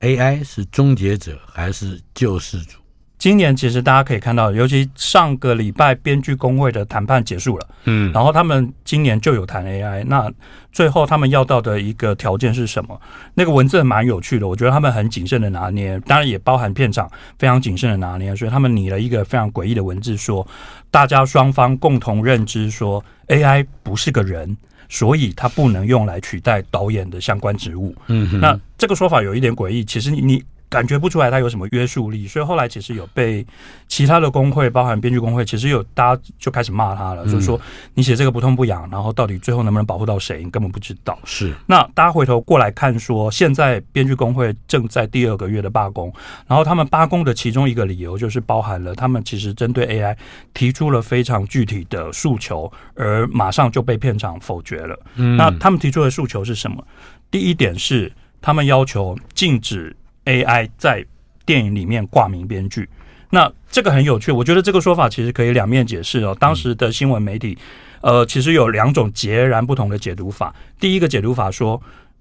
[0.00, 2.79] AI 是终结者还是救世主？
[3.20, 10.26] 今年其实大家可以看到，尤其上个礼拜编剧工会的谈判结束了，嗯，然后他们今年就有谈 AI，那
[10.72, 12.98] 最后他们要到的一个条件是什么？
[13.34, 20.48] 那个文字蛮有趣的，我觉得他们很谨慎的拿捏，当然也包含片场非常谨慎的拿捏，所以他们拟了一个非常诡异的文字，说
[20.90, 24.56] 大家双方共同认知说 AI 不是个人，
[24.88, 27.94] 所以它不能用来取代导演的相关职务。
[28.06, 30.42] 嗯，那这个说法有一点诡异，其实你。
[30.70, 33.44] 感觉不出来它有什么约束力，所以后来其实有被
[33.88, 37.60] 其他的工会，包含编剧工会，其实有大家就开始骂他了，嗯、就是说
[37.94, 41.18] 你写这个不痛不痒，然后到底最后能不能保护到谁，你根本不知道。
[41.26, 46.12] 是，那大家回头过来看说，现在编剧工会正在第二个月的罢工，
[46.46, 50.16] 然后他们罢工的其中一个理由就是包含了他们其实针对 AI
[50.54, 54.96] 提出了非常具体的诉求，而马上就被片场否决了。
[55.16, 56.86] 嗯，那他们提出的诉求是什么？
[57.28, 59.96] 第一点是他们要求禁止。
[60.30, 61.04] AI 在
[61.44, 62.88] 电影里面挂名编剧。
[63.30, 66.36] 那这个很有趣，我觉得这个说法其实可以两面解释哦。
[66.40, 67.56] 当时的新闻媒体，
[68.00, 70.54] 呃，其实有两种截然不同的解读法。
[70.80, 71.80] 第一个解读法说，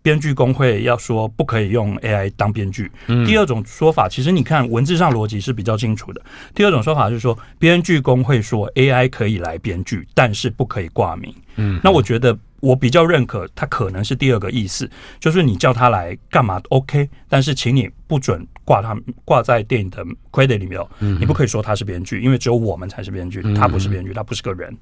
[0.09, 2.91] 编剧工会要说不可以用 AI 当编剧。
[3.27, 6.21] 第二种说法，其实你看文字上逻辑是比较清楚的。
[6.55, 11.31] 第二种说法是说，编剧工会说 AI 可以来编剧，但是不可以挂名。
[11.57, 12.35] 嗯，那我觉得。
[12.61, 18.93] 我比较认可，他可能是第二个意思，就是你叫他来干嘛？OK，但是请你不准挂他
[19.23, 20.77] 挂在电影的 credit 里面，
[21.21, 24.77] 你不可以说他是编剧，因为只有我们才是编剧，他不是编剧，他不是个人。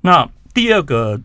[0.00, 1.16] 那第二个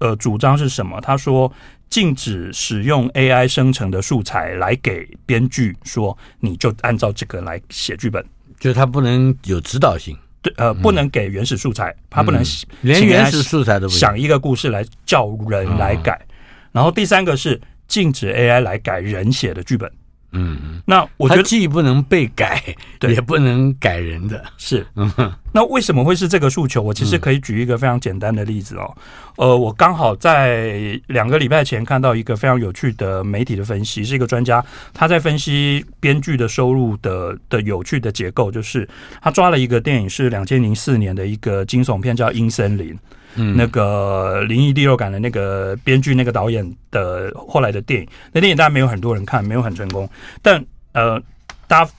[0.00, 1.00] 呃主张是什么？
[1.00, 1.52] 他说
[1.94, 8.20] 禁止使用 AI 生成的素材来给编剧说，你就按照这个来写剧本，
[8.58, 10.18] 就是他不能有指导性。
[10.42, 12.42] 对，呃，不能给原始素材，嗯、他不能
[12.80, 16.14] 连原始素材都不想一个故事来叫人来改。
[16.14, 16.26] 哦、
[16.72, 19.88] 然后第三个是禁止 AI 来改人写的剧本。
[20.34, 22.62] 嗯，那我觉得既不能被改，
[22.98, 24.44] 对也不能改人的。
[24.58, 25.10] 是，嗯，
[25.52, 26.82] 那为什么会是这个诉求？
[26.82, 28.92] 我其实可以举一个非常简单的例子哦。
[29.36, 38.88] 嗯、呃，我刚好在两个礼拜前看到一个非常有趣的媒体的分析，是一个专家他在分析编剧的收入的的有趣的结构，就是
[39.22, 42.92] 他抓了一个电影是两千零四年的一个惊悚片，叫《阴森林》。
[43.36, 50.08] 嗯，那个灵异第六感的那个编剧、那个导演的后来的电影，那电影当然没有很多人看，没有很成功。
[50.42, 51.20] 但呃，
[51.66, 51.90] 大家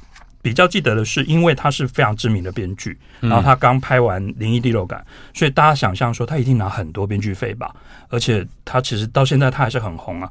[0.41, 5.03] 比较记得的是，因为他是非常知名的编剧，然后他刚拍完《灵异第六感》，
[5.37, 7.75] 所以大家想象说他一定拿很多编剧费吧。
[8.09, 10.29] 而且他其实到现在他还是很红啊。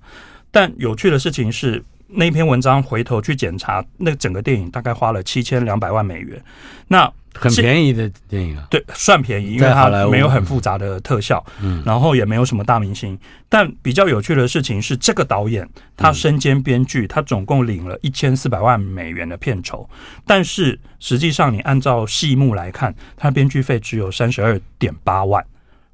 [0.51, 6.41] 但有趣的事情是，那篇文章回头去检查，那整个电影大概花了七千两百万美元。
[6.87, 13.19] 那很便宜的电影啊，对，算便宜，因为它没有很复杂的特效，嗯，然后也没有什么大明星。
[13.49, 19.89] 但比较有趣的事情是，这个导演他身兼编剧，他总共领了一千四百万美元的片酬，
[20.27, 25.45] 但是实际上你按照戏目来看，他编剧费只有三十二点八万，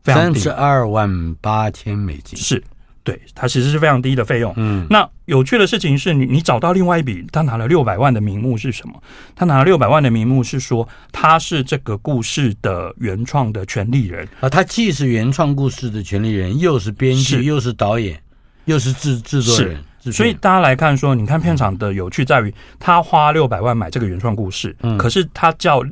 [0.05, 2.63] 三十二万八千美金是。
[3.11, 4.53] 对，他其实是非常低的费用。
[4.57, 9.03] 嗯，那有趣的事情是你，你找到另外一笔，他拿了六百万的名目是什么？
[9.35, 18.21] 他拿了六百万的名目是说他是这个故事的原创的权利人啊，他既是原创故事的权利人，又是编剧，又是导演，
[18.67, 19.83] 又是制制作人。
[20.13, 25.85] 所以大家来看说，你看片场的有趣在于，他花六百万买这个原创故事，嗯，可是他叫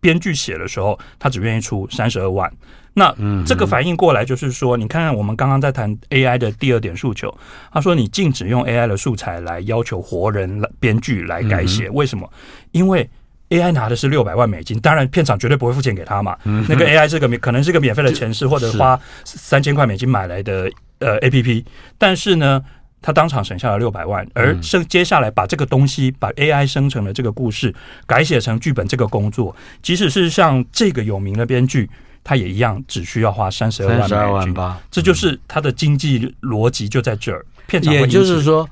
[0.00, 2.52] 编剧写的时候，他只愿意出三十二万。
[2.98, 7.36] 那这个反应过来就是说，你看看我们刚刚在谈 AI 的第二点诉求，
[7.70, 12.26] 他说你禁止用 AI 的素材来要求活人编剧来改写，为什么？
[12.72, 13.06] 因为
[13.50, 16.36] AI 拿的是六百万美金，当然片场绝对不会付钱给他嘛。
[16.42, 21.64] 那个 AI 是个可能是个免费的 程式，或者花三千块美金买来的呃 APP，
[21.98, 22.64] 但是呢，
[23.06, 27.72] 他当场省下了六百万，而生接下来把这个东西把 AI 生成的这个故事
[28.04, 31.88] 改写成剧本这个工作，即使是像这个有名的编剧。
[32.24, 37.46] 他也一样，只需要花三十二万八，这就是他的经济逻辑就在这儿。
[37.68, 38.68] 片场也就是说，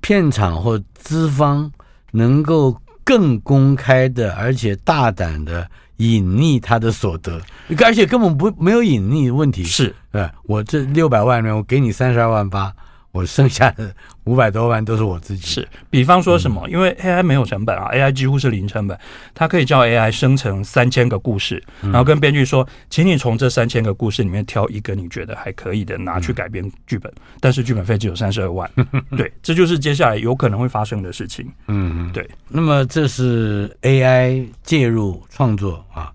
[0.00, 1.70] 片场或资方
[2.10, 7.40] 能够更公开的，而且大胆的隐匿他的所得，
[7.84, 9.62] 而且根本不没有隐匿问题。
[9.62, 12.74] 是，对，我这六百万呢，我给你三十二万八。
[13.16, 15.46] 我剩下的五百多万都是我自己。
[15.46, 16.68] 是，比方说什么？
[16.68, 18.98] 因为 AI 没有成本啊，AI 几乎是零成本。
[19.34, 28.70] 它可以叫 AI 生成三千个故事，然后跟编剧说，请你从这三千个故事里面挑一个你觉得还可以的拿去改编剧本，但是剧本费只有三十二万。
[29.16, 31.50] 对，这就是接下来有可能会发生的事情。
[31.68, 32.28] 嗯，对。
[32.48, 36.12] 那么这是 AI 介入创作啊，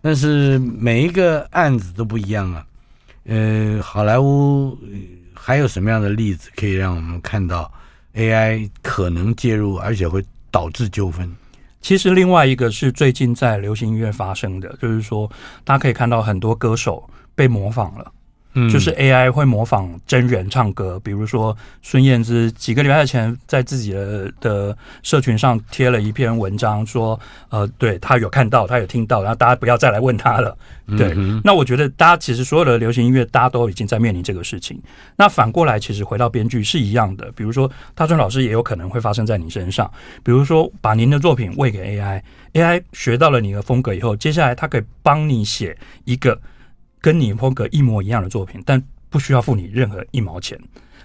[0.00, 2.64] 但是每一个案子都不一样啊。
[3.24, 4.76] 呃，好莱坞。
[5.34, 7.72] 还有什么样的例子可以让我们看到
[8.14, 11.34] AI 可能介入，而且会导致纠纷？
[11.80, 15.30] 其实另外一个是最近在流行音乐发生的，就是说
[15.64, 18.12] 大家可以看到很多歌手被模仿了。
[18.54, 30.56] 嗯，就是 AI 会模仿真人唱歌，比如说孙燕姿几个礼拜前在自己的的社群上贴了一篇文章，说，呃，对他有看到，他有听到，然后大家不要再来问他了。
[30.98, 34.78] 对，嗯、那我觉得大家其实所有的流行音乐，大家都已经在面临这个事情。
[35.16, 39.90] 那反过来，其实回到编剧是一样的，比如说大川老师也有可能会发生在你身上，
[40.22, 46.38] 比如说把您的作品喂给 AI，AI 学到了你的风格以后，接下来他可以帮你写一个。
[47.02, 50.58] 跟你风格一模一样的作品，但不需要付你任何一毛钱，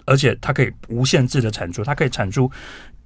[0.05, 2.49] 而且它可以无限制的产出，它可以产出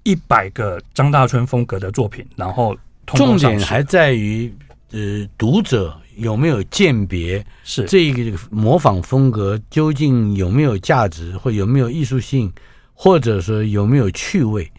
[0.03, 2.77] 一百个张大春风格的作品，然后
[3.07, 4.53] 重点还在于，
[4.91, 12.51] 呃，读者有没有鉴别是这一个模仿风格究竟有没有价值，或有没有艺术性，
[12.93, 14.69] 或者说有没有趣味。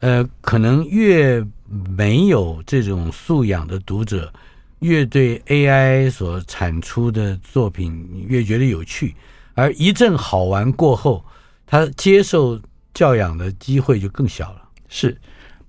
[0.00, 1.42] 呃，可能越
[1.96, 4.30] 没有这种素养的读者，
[4.84, 9.14] 越对 AI 所产出的作品越觉得有趣，
[9.54, 11.24] 而一阵好玩过后，
[11.64, 12.60] 他接受
[12.92, 14.62] 教养的机会就更小了。
[14.86, 15.16] 是，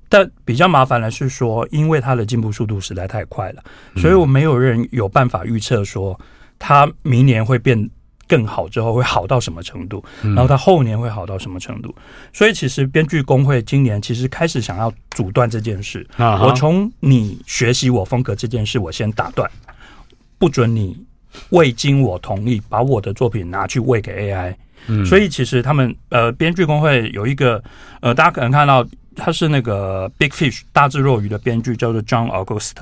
[0.10, 3.64] 但比较麻烦的是说，因为他的进步速度实在太快了，
[3.96, 6.20] 所以我没有人有办法预测说
[6.60, 7.90] 他明年会变
[8.28, 11.94] 更好之后会好到什么程度，然后它后年会好到什么程度。
[12.34, 16.08] 所以其实编剧工会今年其实开始想要阻断这件事。
[16.18, 19.50] 我从你学习我风格这件事，我先打断，
[20.38, 20.98] 不准你
[21.50, 24.56] 未经我同意把我的作品拿去喂给 AI。
[25.06, 27.64] 所以其实他们呃编剧工会有一个
[28.02, 28.86] 呃大家可能看到。
[29.16, 32.74] 他是那个《Big Fish》大智若愚的编剧，叫做 John August。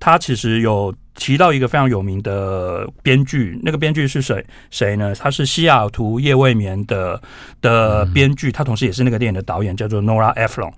[0.00, 4.44] 他其实有提到一个非常有名的编剧，那个编剧是谁？
[4.70, 5.14] 谁呢？
[5.14, 7.20] 他是《西雅图夜未眠》的
[7.60, 10.72] 的编剧，他同时也是那个电影的导演，叫做 Nora Ephron。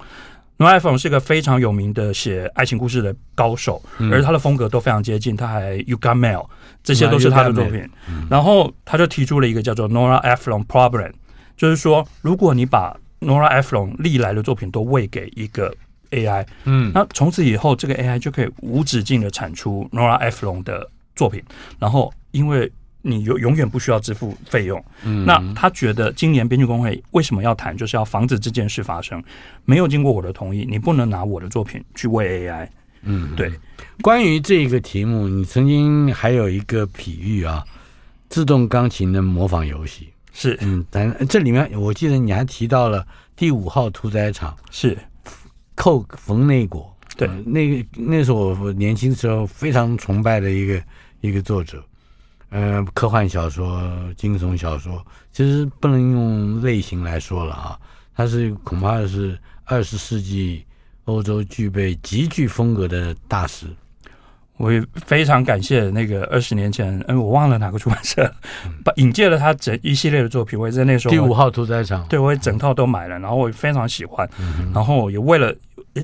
[0.59, 3.83] Nora Ephron 是一个非常有名的写爱情故事的高手，
[4.13, 5.35] 而他的风格都非常接近。
[5.35, 6.43] 他还《You Got Mail》，
[6.83, 7.89] 这些都是他的作品。
[8.29, 11.13] 然后他就提出了一个叫做 Nora Ephron Problem，
[11.57, 15.75] 就是说，如果你把 Nora Ephron 历来的作品都喂给一个
[16.11, 21.43] AI，嗯，那从此以后，这个 AI 就可以无止境的产出 Nora Ephron 的作品，
[21.79, 22.71] 然后因为
[23.03, 29.23] 你永永远不需要支付费用，嗯，那他觉得今年编剧工会为什么要谈，就是要防止这件事发生，
[29.65, 32.69] 没有经过我的同意，你不能拿我的作品去喂 AI，
[33.03, 33.53] 嗯，对。
[34.03, 37.65] 关于这个题目，你曾经还有一个比喻啊，
[38.29, 40.09] 自动钢琴的模仿游戏。
[40.33, 44.97] 是，嗯，但这里面我记得你还提到了第五号屠宰场，是。
[45.77, 50.83] 寇冯内果，对，呃、那个那是我年轻时候非常崇拜的一个
[51.23, 51.83] 一个作者，
[52.51, 57.81] 呃，科幻小说、惊悚小说，其实不能用类型来说了啊，
[58.15, 60.67] 他是恐怕是二十世纪
[61.07, 63.67] 欧洲具备极具风格的大师。
[64.61, 68.31] 我也非常感谢那个二十年前，嗯，我忘了哪个出版社，
[68.85, 70.59] 把 引介了他整一系列的作品。
[70.59, 74.29] 我也在那时候第五号屠宰场，对，我也整套都买了，然后我也非常喜欢。
[74.75, 75.51] 然后也为了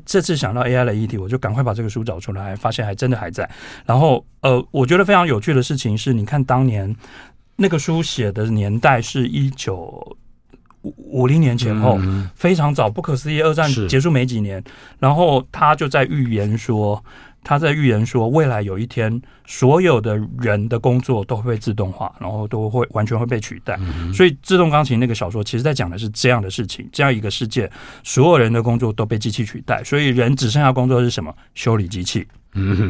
[0.07, 3.47] 这次想到 AI 的议题，我就赶快把这个书找出来，发现还真的还在。
[3.85, 6.97] 然后呃，我觉得非常有趣的事情是，你看当年
[7.57, 10.17] 那个书写的年代是一九
[10.81, 12.01] 五零年前后，
[12.35, 13.43] 非常早，不可思议。
[13.43, 14.65] 二战结束没几年，
[14.99, 17.05] 然后他就在预言说。
[17.49, 23.79] 他在预言说，未来有一天，所有的人的工作都会被自动化，然后都会完全会被取代。
[24.13, 27.71] 所以，《自动钢琴》那个小说，其实在讲的是这样的事情：这样一个世界，
[28.03, 31.33] 所有人的工作都被机器取代，所以人只剩下工作是什么？
[31.55, 32.27] 修理机器。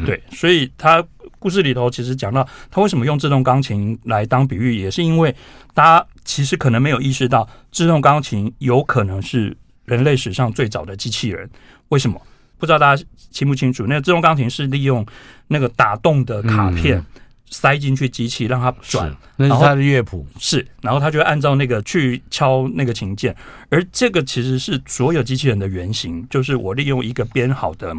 [0.07, 0.23] 对。
[0.31, 1.05] 所以，他
[1.39, 5.35] 故事里头其实讲到，他为什么用自动钢琴来当比喻，也是因为
[5.75, 11.47] 大家其实可能没有意识到，自动钢琴有可能是人类史上最早的机器人。
[11.91, 12.19] 为什么？
[12.59, 15.05] 不知道大家清不清楚，那个自动钢琴是利用
[15.49, 17.05] 那个打洞的卡片
[17.49, 20.27] 塞进去机器，让它转，那是它的乐谱。
[20.39, 23.35] 是，然后它就按照那个去敲那个琴键，
[23.69, 27.95] 而这个其实是所有机器人的原型，就是我利用一个编好的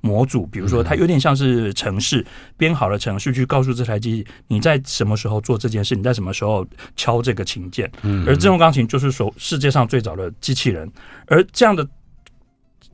[0.00, 2.24] 模组，比如说它有点像是程式
[2.56, 6.66] 编好的程序，去告诉这台机器你在什么时候做这件事，你在什么时候
[6.96, 7.90] 敲这个琴键，
[8.26, 10.90] 而自动钢琴就是说世界上最早的机器人，
[11.26, 11.86] 而这样的。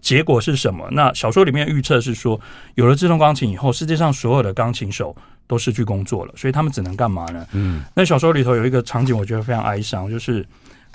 [0.03, 0.87] 结果是什么？
[0.91, 2.39] 那小说里面预测是说，
[2.75, 7.47] 有了自动钢琴以后，世界上所有的钢琴手都失去工作了，所以他们只能干嘛呢？
[7.53, 10.45] 嗯，那小说里头有一个场景，我觉得非常哀伤，就是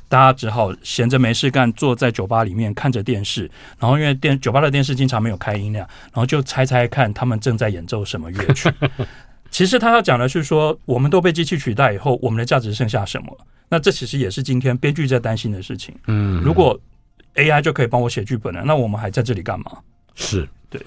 [0.10, 8.70] 大家只好闲着没事干，坐在酒吧里面看着电视，然后因为电酒吧的电视经常没有开音量，然后就猜猜看他们正在演奏什么乐曲。
[9.50, 13.38] 其实他要讲的是说，我们都被机器取代以后，我们的价值剩下什么？
[13.70, 15.96] 那这其实也是今天编剧在担心的事情。
[16.08, 16.78] 嗯，如果
[17.38, 19.72] AI 就可以帮我写剧本了，那我们还在这里干嘛？
[20.16, 20.82] 是对，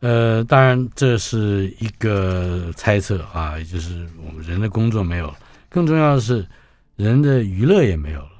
[0.00, 5.36] 呃，当然这是一个猜测啊，也就是我们人的工作没有了，
[5.68, 6.46] 更重要的是
[6.94, 8.30] 人的娱乐也没有了。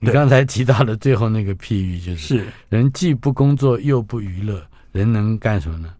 [0.00, 5.94] 你刚才提到的最后那个譬喻，就是是人既不工作又不娱乐，人能干什么呢？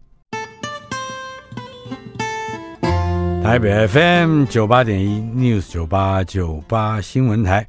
[3.41, 7.65] 台北 FM 九八点一 News 九八九八新闻台。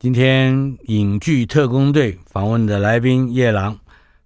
[0.00, 3.78] 今天影剧特工队访问的来宾夜郎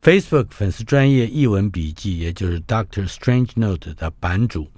[0.02, 4.68] ，Facebook 粉丝专业译文笔记，也就是 Doctor Strange Note 的版主。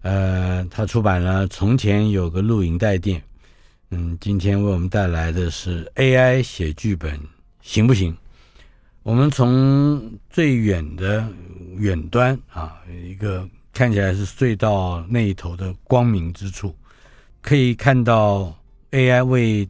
[0.00, 3.20] 呃，他出版了《从前有个录影带店》。
[3.90, 7.20] 嗯，今天为我们带来的是 AI 写剧本
[7.60, 8.16] 行不行？
[9.02, 11.28] 我们从最远的
[11.76, 16.74] 远端啊，一个看起来是隧道那一头的光明之处，
[17.42, 18.58] 可以看到
[18.92, 19.68] AI 为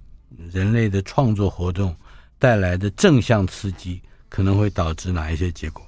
[0.53, 1.95] 人类的创作活动
[2.39, 5.85] 带来的正向刺激，可能会导致哪一些结果？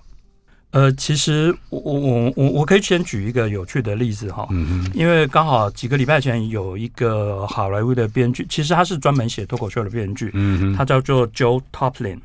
[0.71, 12.19] 呃，其实我我我我我可以先举一个有趣的例子哈，嗯哼，因为刚好几个礼拜前有一个好莱坞的编剧，其实他是专门写脱口秀的编剧，嗯哼，他叫做 Joe Toplin。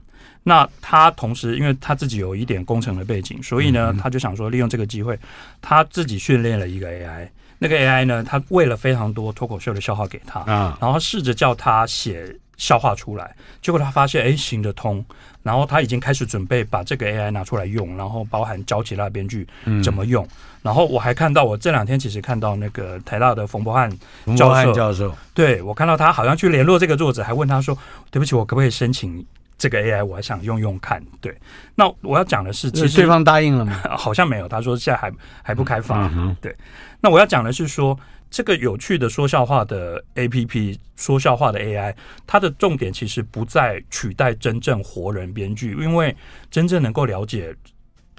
[0.43, 5.19] 那他同时，因为他自己有一点工程的背景，所以呢，他就想说利用这个机会，
[5.61, 7.27] 他自己训练了一个 AI。
[7.59, 15.03] 那个 AI 呢，他喂了非常多脱口秀的笑话给他，啊，然后试着叫他写笑话出来，结果他发现，哎，行得通。
[15.43, 19.47] 然后他已经开始准备把这个 AI 拿出来用，然后包含教其他编剧
[19.81, 20.27] 怎么用。
[20.61, 23.89] 然后我还看到，我这两天其实看到那个台大的冯博翰
[24.35, 27.77] 教授，教授，对，我看到他好像去联络这个作者，还问他说
[28.11, 29.25] ：“对不起，我可不可以申请？”
[29.57, 31.35] 这个 AI 我还想用用看，对。
[31.75, 33.81] 那我要讲的是，其实对方答应了吗？
[33.97, 36.11] 好像没有，他说现在还还不开放。
[36.15, 36.55] 嗯、对。
[37.01, 37.97] 那我要讲的是说，
[38.29, 41.95] 这个有趣的说笑话的 APP，说笑话的 AI，
[42.25, 46.15] 它的重点其实不在取代真正活人编剧，因为
[46.51, 47.55] 真正能够了解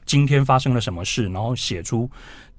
[0.04, 2.10] 今天发生了什么事，然后写出。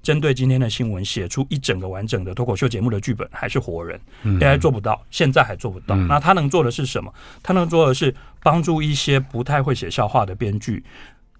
[0.02, 5.94] 针对今天的新闻写出一整个完整的脱口秀节目的剧本，还是活人、嗯、AI 做不到，现在还做不到。
[5.96, 7.12] 嗯、那他能做的是什么？
[7.42, 10.82] 他能做的是帮助一些不太会写笑话的编剧，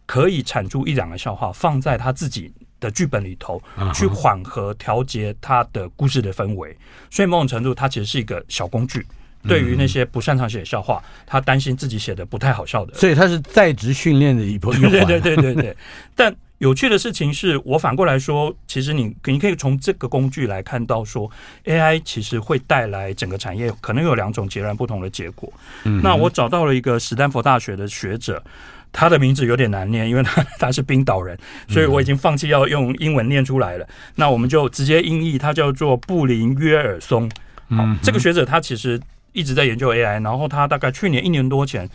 [0.06, 3.62] 可以产出一两个笑话，放在他自己的剧本里头，
[3.94, 6.76] 去缓和调节他的故事的氛围。
[7.10, 9.06] 所以某种程度，它其实是一个小工具。
[9.48, 14.82] 对于那些不擅长写笑话，他担心自己写的不太好笑的，所以他是在职训练的一部分。
[14.90, 15.74] 对对对对对。
[16.14, 16.30] 但
[16.60, 21.30] 有趣的事情是，我反过来说，其实你你可以从这个工具来看到，说
[21.64, 25.50] AI 其实会带来整个产业可能有两种截然不同的结果。
[25.84, 28.42] 嗯，那我找到了一个史丹佛大学的学者，
[28.92, 31.34] 他的名字有点难念，因为他他是冰岛人，
[31.66, 33.88] 所以我已经放弃要用英文念出来了。
[34.16, 37.26] 那我们就直接音译，他叫做布林约尔松。
[37.70, 39.00] 好，这个学者他其实
[39.32, 41.88] 一直在研究 AI，然后他大概去年一年多前。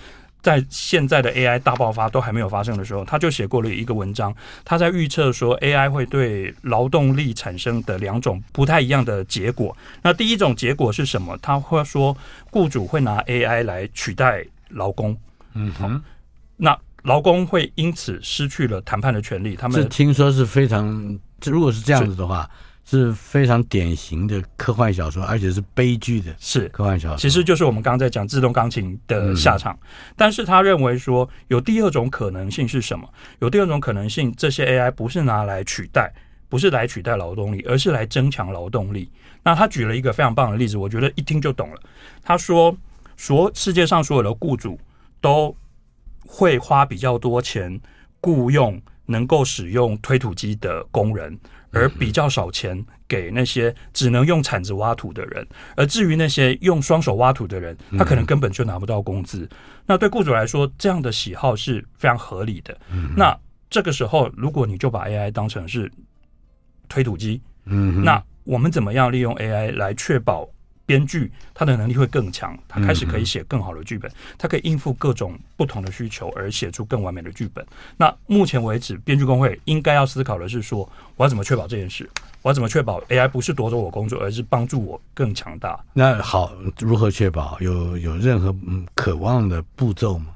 [0.46, 4.32] 在现在的 AI 大爆发都还没有发生的时候，他就写过了一个文章，
[4.64, 9.76] 他在预测说 AI 会对劳动力产生的两种不太一样的结果。
[10.04, 11.36] 那第一种结果是什么？
[11.42, 12.16] 他会说，
[12.52, 15.18] 雇主会拿 AI 来取代劳工。
[15.56, 16.00] 嗯哼，
[16.58, 19.56] 那劳工会因此失去了谈判的权利。
[19.56, 22.48] 他们是听说是非常，如果是这样子的话。
[22.86, 27.18] 是非常典型的科幻小说，而且是悲剧的，是科幻小说。
[27.18, 29.74] 其实就是我们刚刚在讲自动钢琴的下场。
[29.74, 33.10] 嗯、但是他认为说，有第二种可能性是什么？
[33.40, 36.14] 有第二种可能性，这些 AI 不是拿来取代，
[36.48, 39.12] 不是来取代劳动力，而是来增强劳动力。
[39.42, 41.82] 那他举了一个非常棒的例子，我觉得一听就懂了。
[42.22, 42.78] 他说，
[43.18, 44.80] 所世界上所有的雇主
[45.20, 45.56] 都
[46.28, 47.82] 会花比较多钱
[48.22, 51.36] 雇佣能够使用推土机的工人。
[51.76, 55.46] 而比较少钱给那些只能用铲子挖土的人，
[55.76, 59.48] 而至于那些用双手挖土的人，他可能根本就拿不到工资。
[59.86, 62.76] 那对雇主来说，这样的喜好是非常合理的。
[63.16, 63.38] 那
[63.70, 65.92] 这个时候，如果你就把 AI 当成是
[66.88, 70.50] 推土机，那我们怎么样利用 AI 来确保？
[70.86, 77.66] 编剧他的能力会更强，他开始可以写更好的剧本，他可以应付各种不同的需求而写出更完美的剧本。
[77.98, 82.10] 那目前为止，编剧工会应该要思考的是说，我要怎么确保这件事？
[82.42, 85.80] 我要怎么确保 AI 不是夺走我工作，而是帮助我更强大？
[85.94, 87.58] 那好，如何确保？
[87.60, 90.28] 有有任何嗯渴望的步骤吗？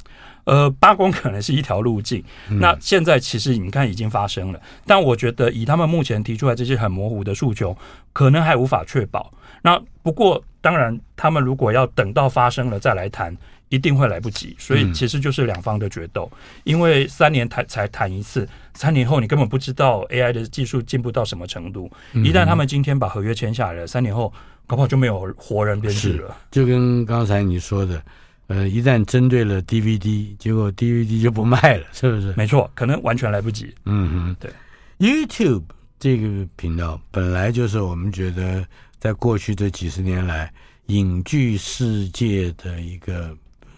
[0.46, 2.24] 呃，罢工可能是一条路径。
[2.48, 7.78] 那现在其实你看已经发生了，但我觉得以他们目前提出来这些很模糊的诉求，
[8.12, 9.32] 可能还无法确保。
[9.62, 13.36] 那不过，当然，他们如果要等到发生了再来谈，
[13.70, 14.56] 一定会来不及。
[14.58, 16.30] 所以，其实就是两方的决斗。
[16.64, 21.92] 因为三年谈才谈一次，三年后你根本不知道 AI 的技术进步到什么程度。
[22.14, 24.34] 一旦他们今天把合约签下来了，三年后
[24.66, 26.36] 搞不好就没有活人编剧了。
[26.52, 28.02] 就跟刚才你说的，
[28.48, 32.34] 呃，一旦针对了 DVD，结果 DVD 就不卖了， 是不是？
[32.36, 33.74] 没错，可能完全来不及。
[33.86, 34.52] 嗯哼，对。
[34.98, 35.64] YouTube
[36.00, 38.66] 这个频道本来就是我们觉得。
[39.00, 40.54] 在过去这几十年来，
[40.88, 43.36] 影剧世界的一个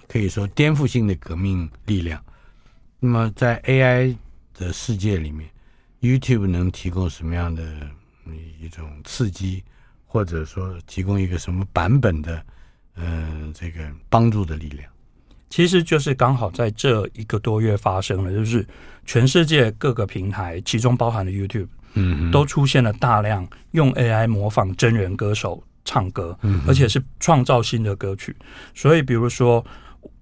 [0.08, 2.24] 可以说颠覆性的革命力量。
[3.00, 4.16] 那么，在 AI
[4.54, 5.50] 的世界里面
[6.02, 7.64] ，YouTube 能提供什么样的
[8.60, 9.64] 一种刺激，
[10.06, 12.44] 或者说提供一个什么版本的
[12.96, 14.88] 嗯、这个帮助的力量？
[15.50, 18.66] 其实就是刚好在这一个多月发生了，就是
[19.06, 21.68] 全世界各个平台，其中包含了 YouTube。
[21.94, 28.36] 嗯，都出现了大量用 AI 模仿真人歌手唱歌，嗯，而且是创造新的歌曲。
[28.74, 29.66] 所以，比如说，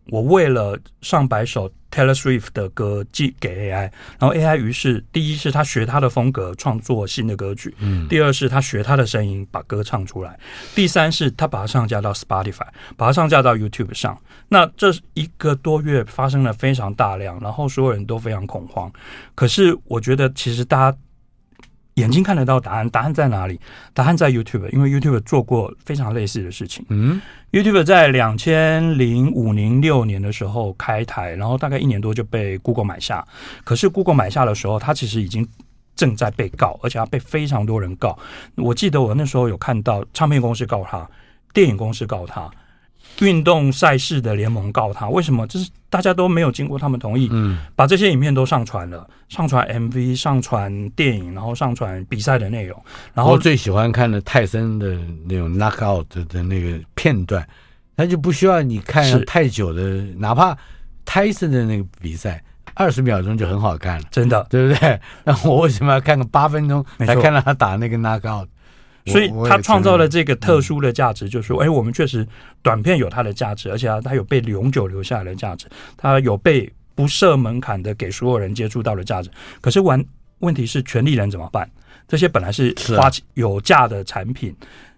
[0.07, 10.39] 我为了上百首 Taylor Swift 的歌寄给 AI，然后 AI 于是第一是他学他的风格创作新的歌曲，嗯，第二是他学他的声音把歌唱出来，
[10.73, 14.19] 第三是他把它上架到 Spotify，把它上架到 YouTube 上。
[14.47, 18.91] 那这一个多月发生了非常大量，然后所有人都非常恐慌。
[19.35, 20.97] 可是我觉得其实大家。
[21.99, 23.59] 眼睛看得到答案，答案在哪里？
[23.93, 26.85] 答案在 YouTube，因为 YouTube 做过非常类似的事情。
[26.89, 27.21] 嗯
[27.51, 33.25] ，YouTube 在两千零五零六年的时候开台，然后大概一年多就被 Google 买下。
[33.63, 35.47] 可是 Google 买下的时候，它其实已经
[35.95, 38.17] 正在被告，而且它被非常多人告。
[38.55, 41.07] 我记得我那时候有看到唱片公司告他，
[41.53, 42.49] 电影公司告他。
[43.19, 45.45] 运动赛事的联盟告他，为什么？
[45.47, 52.81] 就是大家都没有经过他们同意，嗯，把这些影片都上传了，上传 MV，上传电影，然后上传比赛的内容。
[53.13, 54.97] 然后我最喜欢看的泰森的
[55.27, 57.45] 那种 knockout 的那个片段，
[57.97, 59.83] 他就不需要你看太久的，
[60.17, 60.57] 哪怕
[61.03, 62.41] 泰森的那个比赛
[62.75, 65.01] 二十秒钟就很好看了，真的，对不对？
[65.25, 68.47] 那我为什么要看个八分钟才看到他打那个 knockout？
[69.09, 72.25] 所以他创造了这个特殊的价值，就是说，哎，我们确实
[72.61, 79.29] 短片有它的价值，而且它有被永久留下来的价值，它有被不设门槛的给所有人接触到的价值。
[79.61, 80.03] 可是完
[80.39, 81.69] 问题是，权利人怎么办？
[82.07, 84.55] 这些本来是花有价的产品，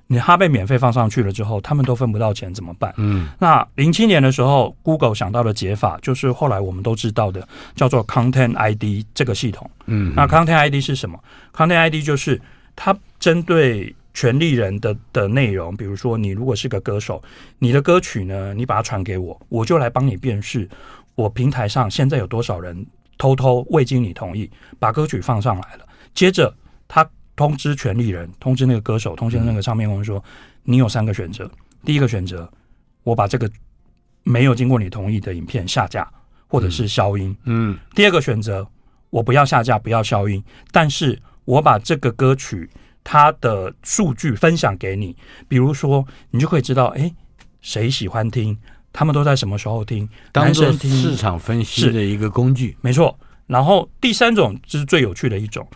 [0.07, 2.93] 你它被免费放上去了之后，他们都分不到钱，怎么办？
[2.97, 9.69] 嗯，那零七年的时候，Google 想到的解法，就是后来我们都知道的，叫做 Content ID 这个系统。
[9.85, 11.19] 嗯，那 Content ID 是什么
[11.53, 12.41] ？Content ID 就是
[12.75, 13.95] 它针对。
[14.13, 17.21] 权利人的的内容，比如说你如果是个歌手，
[17.59, 20.67] 你的歌曲呢，你把它传给我，我就来帮你辨识，
[21.15, 22.85] 我平台上现在有多少人
[23.17, 24.49] 偷偷未经你同意
[24.79, 25.87] 把歌曲放上来了。
[26.13, 26.53] 接着
[26.87, 30.23] 他通知权利人，通知那个歌手，通知那个唱片公司说，嗯、
[30.63, 31.49] 你有三个选择：
[31.85, 32.51] 第一个选择，
[33.03, 33.49] 我把这个
[34.23, 36.05] 没有经过你同意的影片下架，
[36.47, 37.35] 或者是消音。
[37.45, 37.77] 嗯。
[37.95, 38.67] 第二个选择，
[39.09, 42.69] 我不要下架，不要消音，但是我把这个歌曲。
[43.03, 45.15] 他的数据分享给你，
[45.47, 47.11] 比如说，你就可以知道，哎，
[47.61, 48.55] 谁喜欢听，
[48.93, 53.17] 他们都在什么时候听，当做市场分析的一个工具，没错。
[53.47, 55.67] 然后第三种就是最有趣的一种，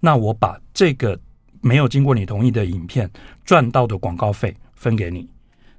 [0.00, 1.18] 那我把这个
[1.60, 3.08] 没有经过你同意的影片
[3.44, 5.28] 赚到的广告费分给你。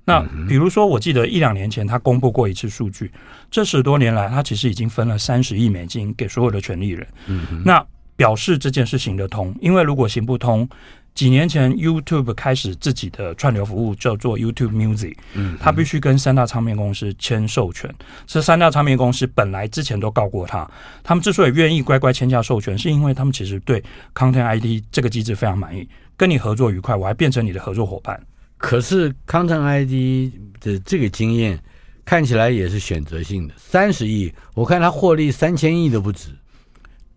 [0.05, 3.11] 那比如说，我记得一两年前他公布过一次数据，
[3.51, 7.05] 这十多年来他其实已经分了三十亿美金给所有的权利人。
[7.27, 7.85] 嗯哼，那。
[8.15, 10.67] 表示这件事行得通，因为如果行不通，
[11.13, 17.93] 几年前 YouTube 开始自己的串流服务叫做 YouTube Music，嗯，他必须跟三大唱片公司签授权。
[18.25, 20.69] 这三大唱片公司本来之前都告过他，
[21.03, 25.87] 他们之所以愿意乖乖签下授权，是因为他们其实对 Content ID 这个机制非常满意，
[26.17, 28.21] 跟你合作愉快，我还变成你的合作伙伴。
[28.57, 31.57] 可是 Content ID 的这个经验
[32.03, 36.29] 看起来也是选择性的，三十亿，我看他获利三千亿都不止。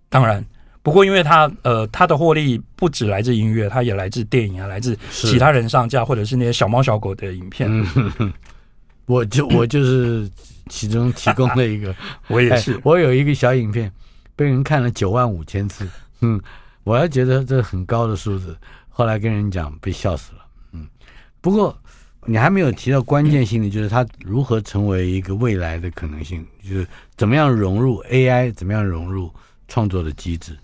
[0.08, 0.44] 当然。
[0.88, 7.68] 不过，因为他呃，他的获利不止来自音乐，他也来自电影啊，来自其他人上架或者是那些小猫小狗的影片。
[8.18, 8.32] 嗯、
[9.04, 10.26] 我就 我就是
[10.70, 11.94] 其中提供了一个，
[12.28, 12.80] 我也是、 哎。
[12.84, 13.92] 我有一个小影片，
[14.34, 15.86] 被人看了九万五千次。
[16.22, 16.40] 嗯，
[16.84, 18.56] 我还觉得这很高的数字，
[18.88, 20.38] 后来跟人讲被笑死了。
[20.72, 20.86] 嗯，
[21.42, 21.78] 不过
[22.24, 29.30] 你还没有提到关键性的，就是它如何成为一个未来的可能性，就是怎么样融入 AI，怎么样融入
[29.66, 30.56] 创作的机制。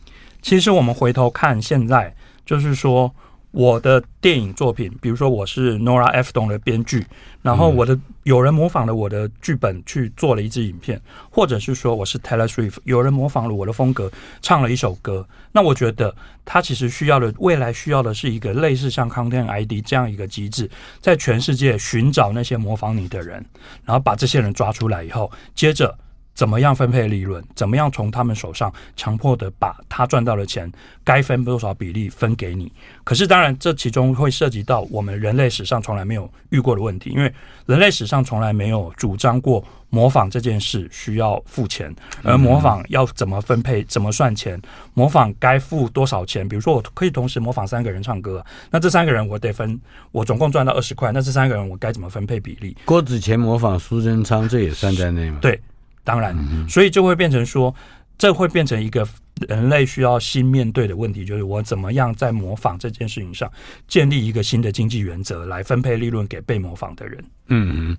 [0.45, 2.15] 其实我们回头看，现在
[2.45, 3.11] 就是说，
[3.51, 7.03] 我的电影作品，比如说我是 Nora Ephron 的编剧，
[7.41, 16.15] 然后我的有人模仿了我的剧本去做了一支影片，或者是说我是 Taylor Swift，有人模仿了我的风格唱了一首歌，那我觉得
[16.45, 20.71] 他其实需要的未来需要的是一个类似像 Content ID 这样一个机制，
[21.01, 23.43] 在全世界寻找那些模仿你的人，
[23.83, 25.97] 然后把这些人抓出来以后，接着。
[26.35, 27.43] 怎么样分配利润？
[27.55, 30.71] 怎么样从他们手上强迫的把他赚到的钱
[31.05, 32.71] 该分多少比例分给你？
[33.05, 37.33] 可是当然，这其中会涉及到我们人类史上从来没有遇过的问题，因为
[37.67, 44.61] 人类史上从来没有主张过模仿这件事需要付钱，而模仿要怎么分配、怎么算钱？
[44.95, 46.47] 模仿该付多少钱？
[46.49, 49.81] 比如说，我可以同时模仿三个人唱歌，那这三个人我得分，
[50.11, 52.77] 我总共赚到二十块，那这三个人我该怎么分配比例？
[52.85, 55.39] 郭子乾模仿苏贞昌，这也算在内吗？
[55.41, 55.61] 对。
[56.05, 56.37] 当然，
[56.69, 57.75] 所以就会变成说，
[58.17, 59.09] 这会变成一个
[59.49, 63.51] 人类需要新面对的问题，就是我怎么样在模仿这件事情上
[63.89, 67.25] 建立一个新的经济原则，来分配利润给被模仿的人。
[67.49, 67.97] 嗯嗯，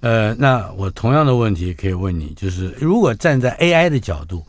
[0.00, 4.46] 呃，那我同样的问题可以问你，就是如果站在 AI 的角度，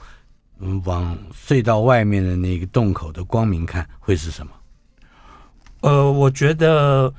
[0.60, 4.52] 嗯，往隧道外面的那个洞口的光明看，会是什么？
[5.82, 7.12] 呃，我觉得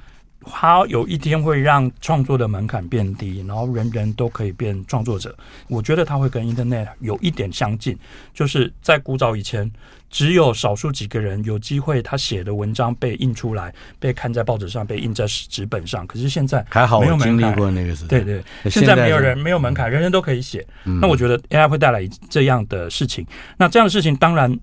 [0.44, 5.36] 它有一天会让创作的门槛变低，然后人人都可以变创作者。
[5.68, 7.98] 我觉得它会跟 Internet 有一点相近，
[8.34, 9.70] 就是在古早以前，
[10.10, 16.06] 只有少数几个人有机会，他写的文章被印出来，被看在报纸上，被印在纸本上。
[16.06, 18.20] 可是现在还好，没有经历过那个时代。
[18.20, 20.66] 对对，现在没有人没有门槛，人人都可以写。
[20.84, 23.26] 那我觉得 AI 会带来这样的事情。
[23.56, 24.58] 那这样的事情当然。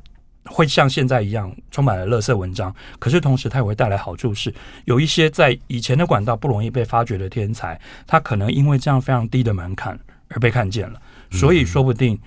[0.50, 4.54] 会像现在一样充满了垃圾文章，可是同时它也会带来好处，是
[4.86, 9.98] 有一些在以前的管道不容易被发掘的天才，他可能因为这样非常低的门槛
[10.30, 11.00] 而被看见了，
[11.32, 12.20] 所以说不定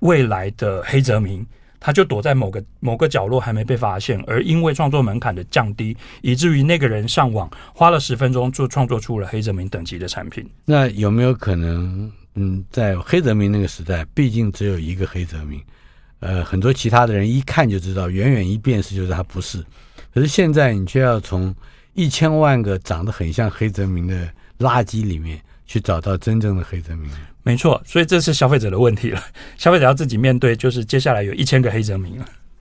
[0.00, 1.46] 未来的黑泽明
[1.78, 10.48] 他就躲在某个某个角落还没被发现，而因为创作门槛的降低，以至于那个人上网花了十分钟就创作出了黑泽明等级的产品。
[10.64, 15.60] 那有没有可能，嗯，在黑泽明那个时代，毕竟只有一个黑泽明。
[16.20, 19.62] 呃，很多其他的人一看就知道，远远一辨识就是他不是。
[20.14, 21.54] 可是现在你却要从
[21.94, 27.10] 一千万个长得很像黑泽明的垃圾里面去找到真正的黑泽明。
[27.42, 29.22] 没错，所以这是消费者的问题了。
[29.56, 32.26] 消费者要自己面对，就是接下来有一千个黑泽明了。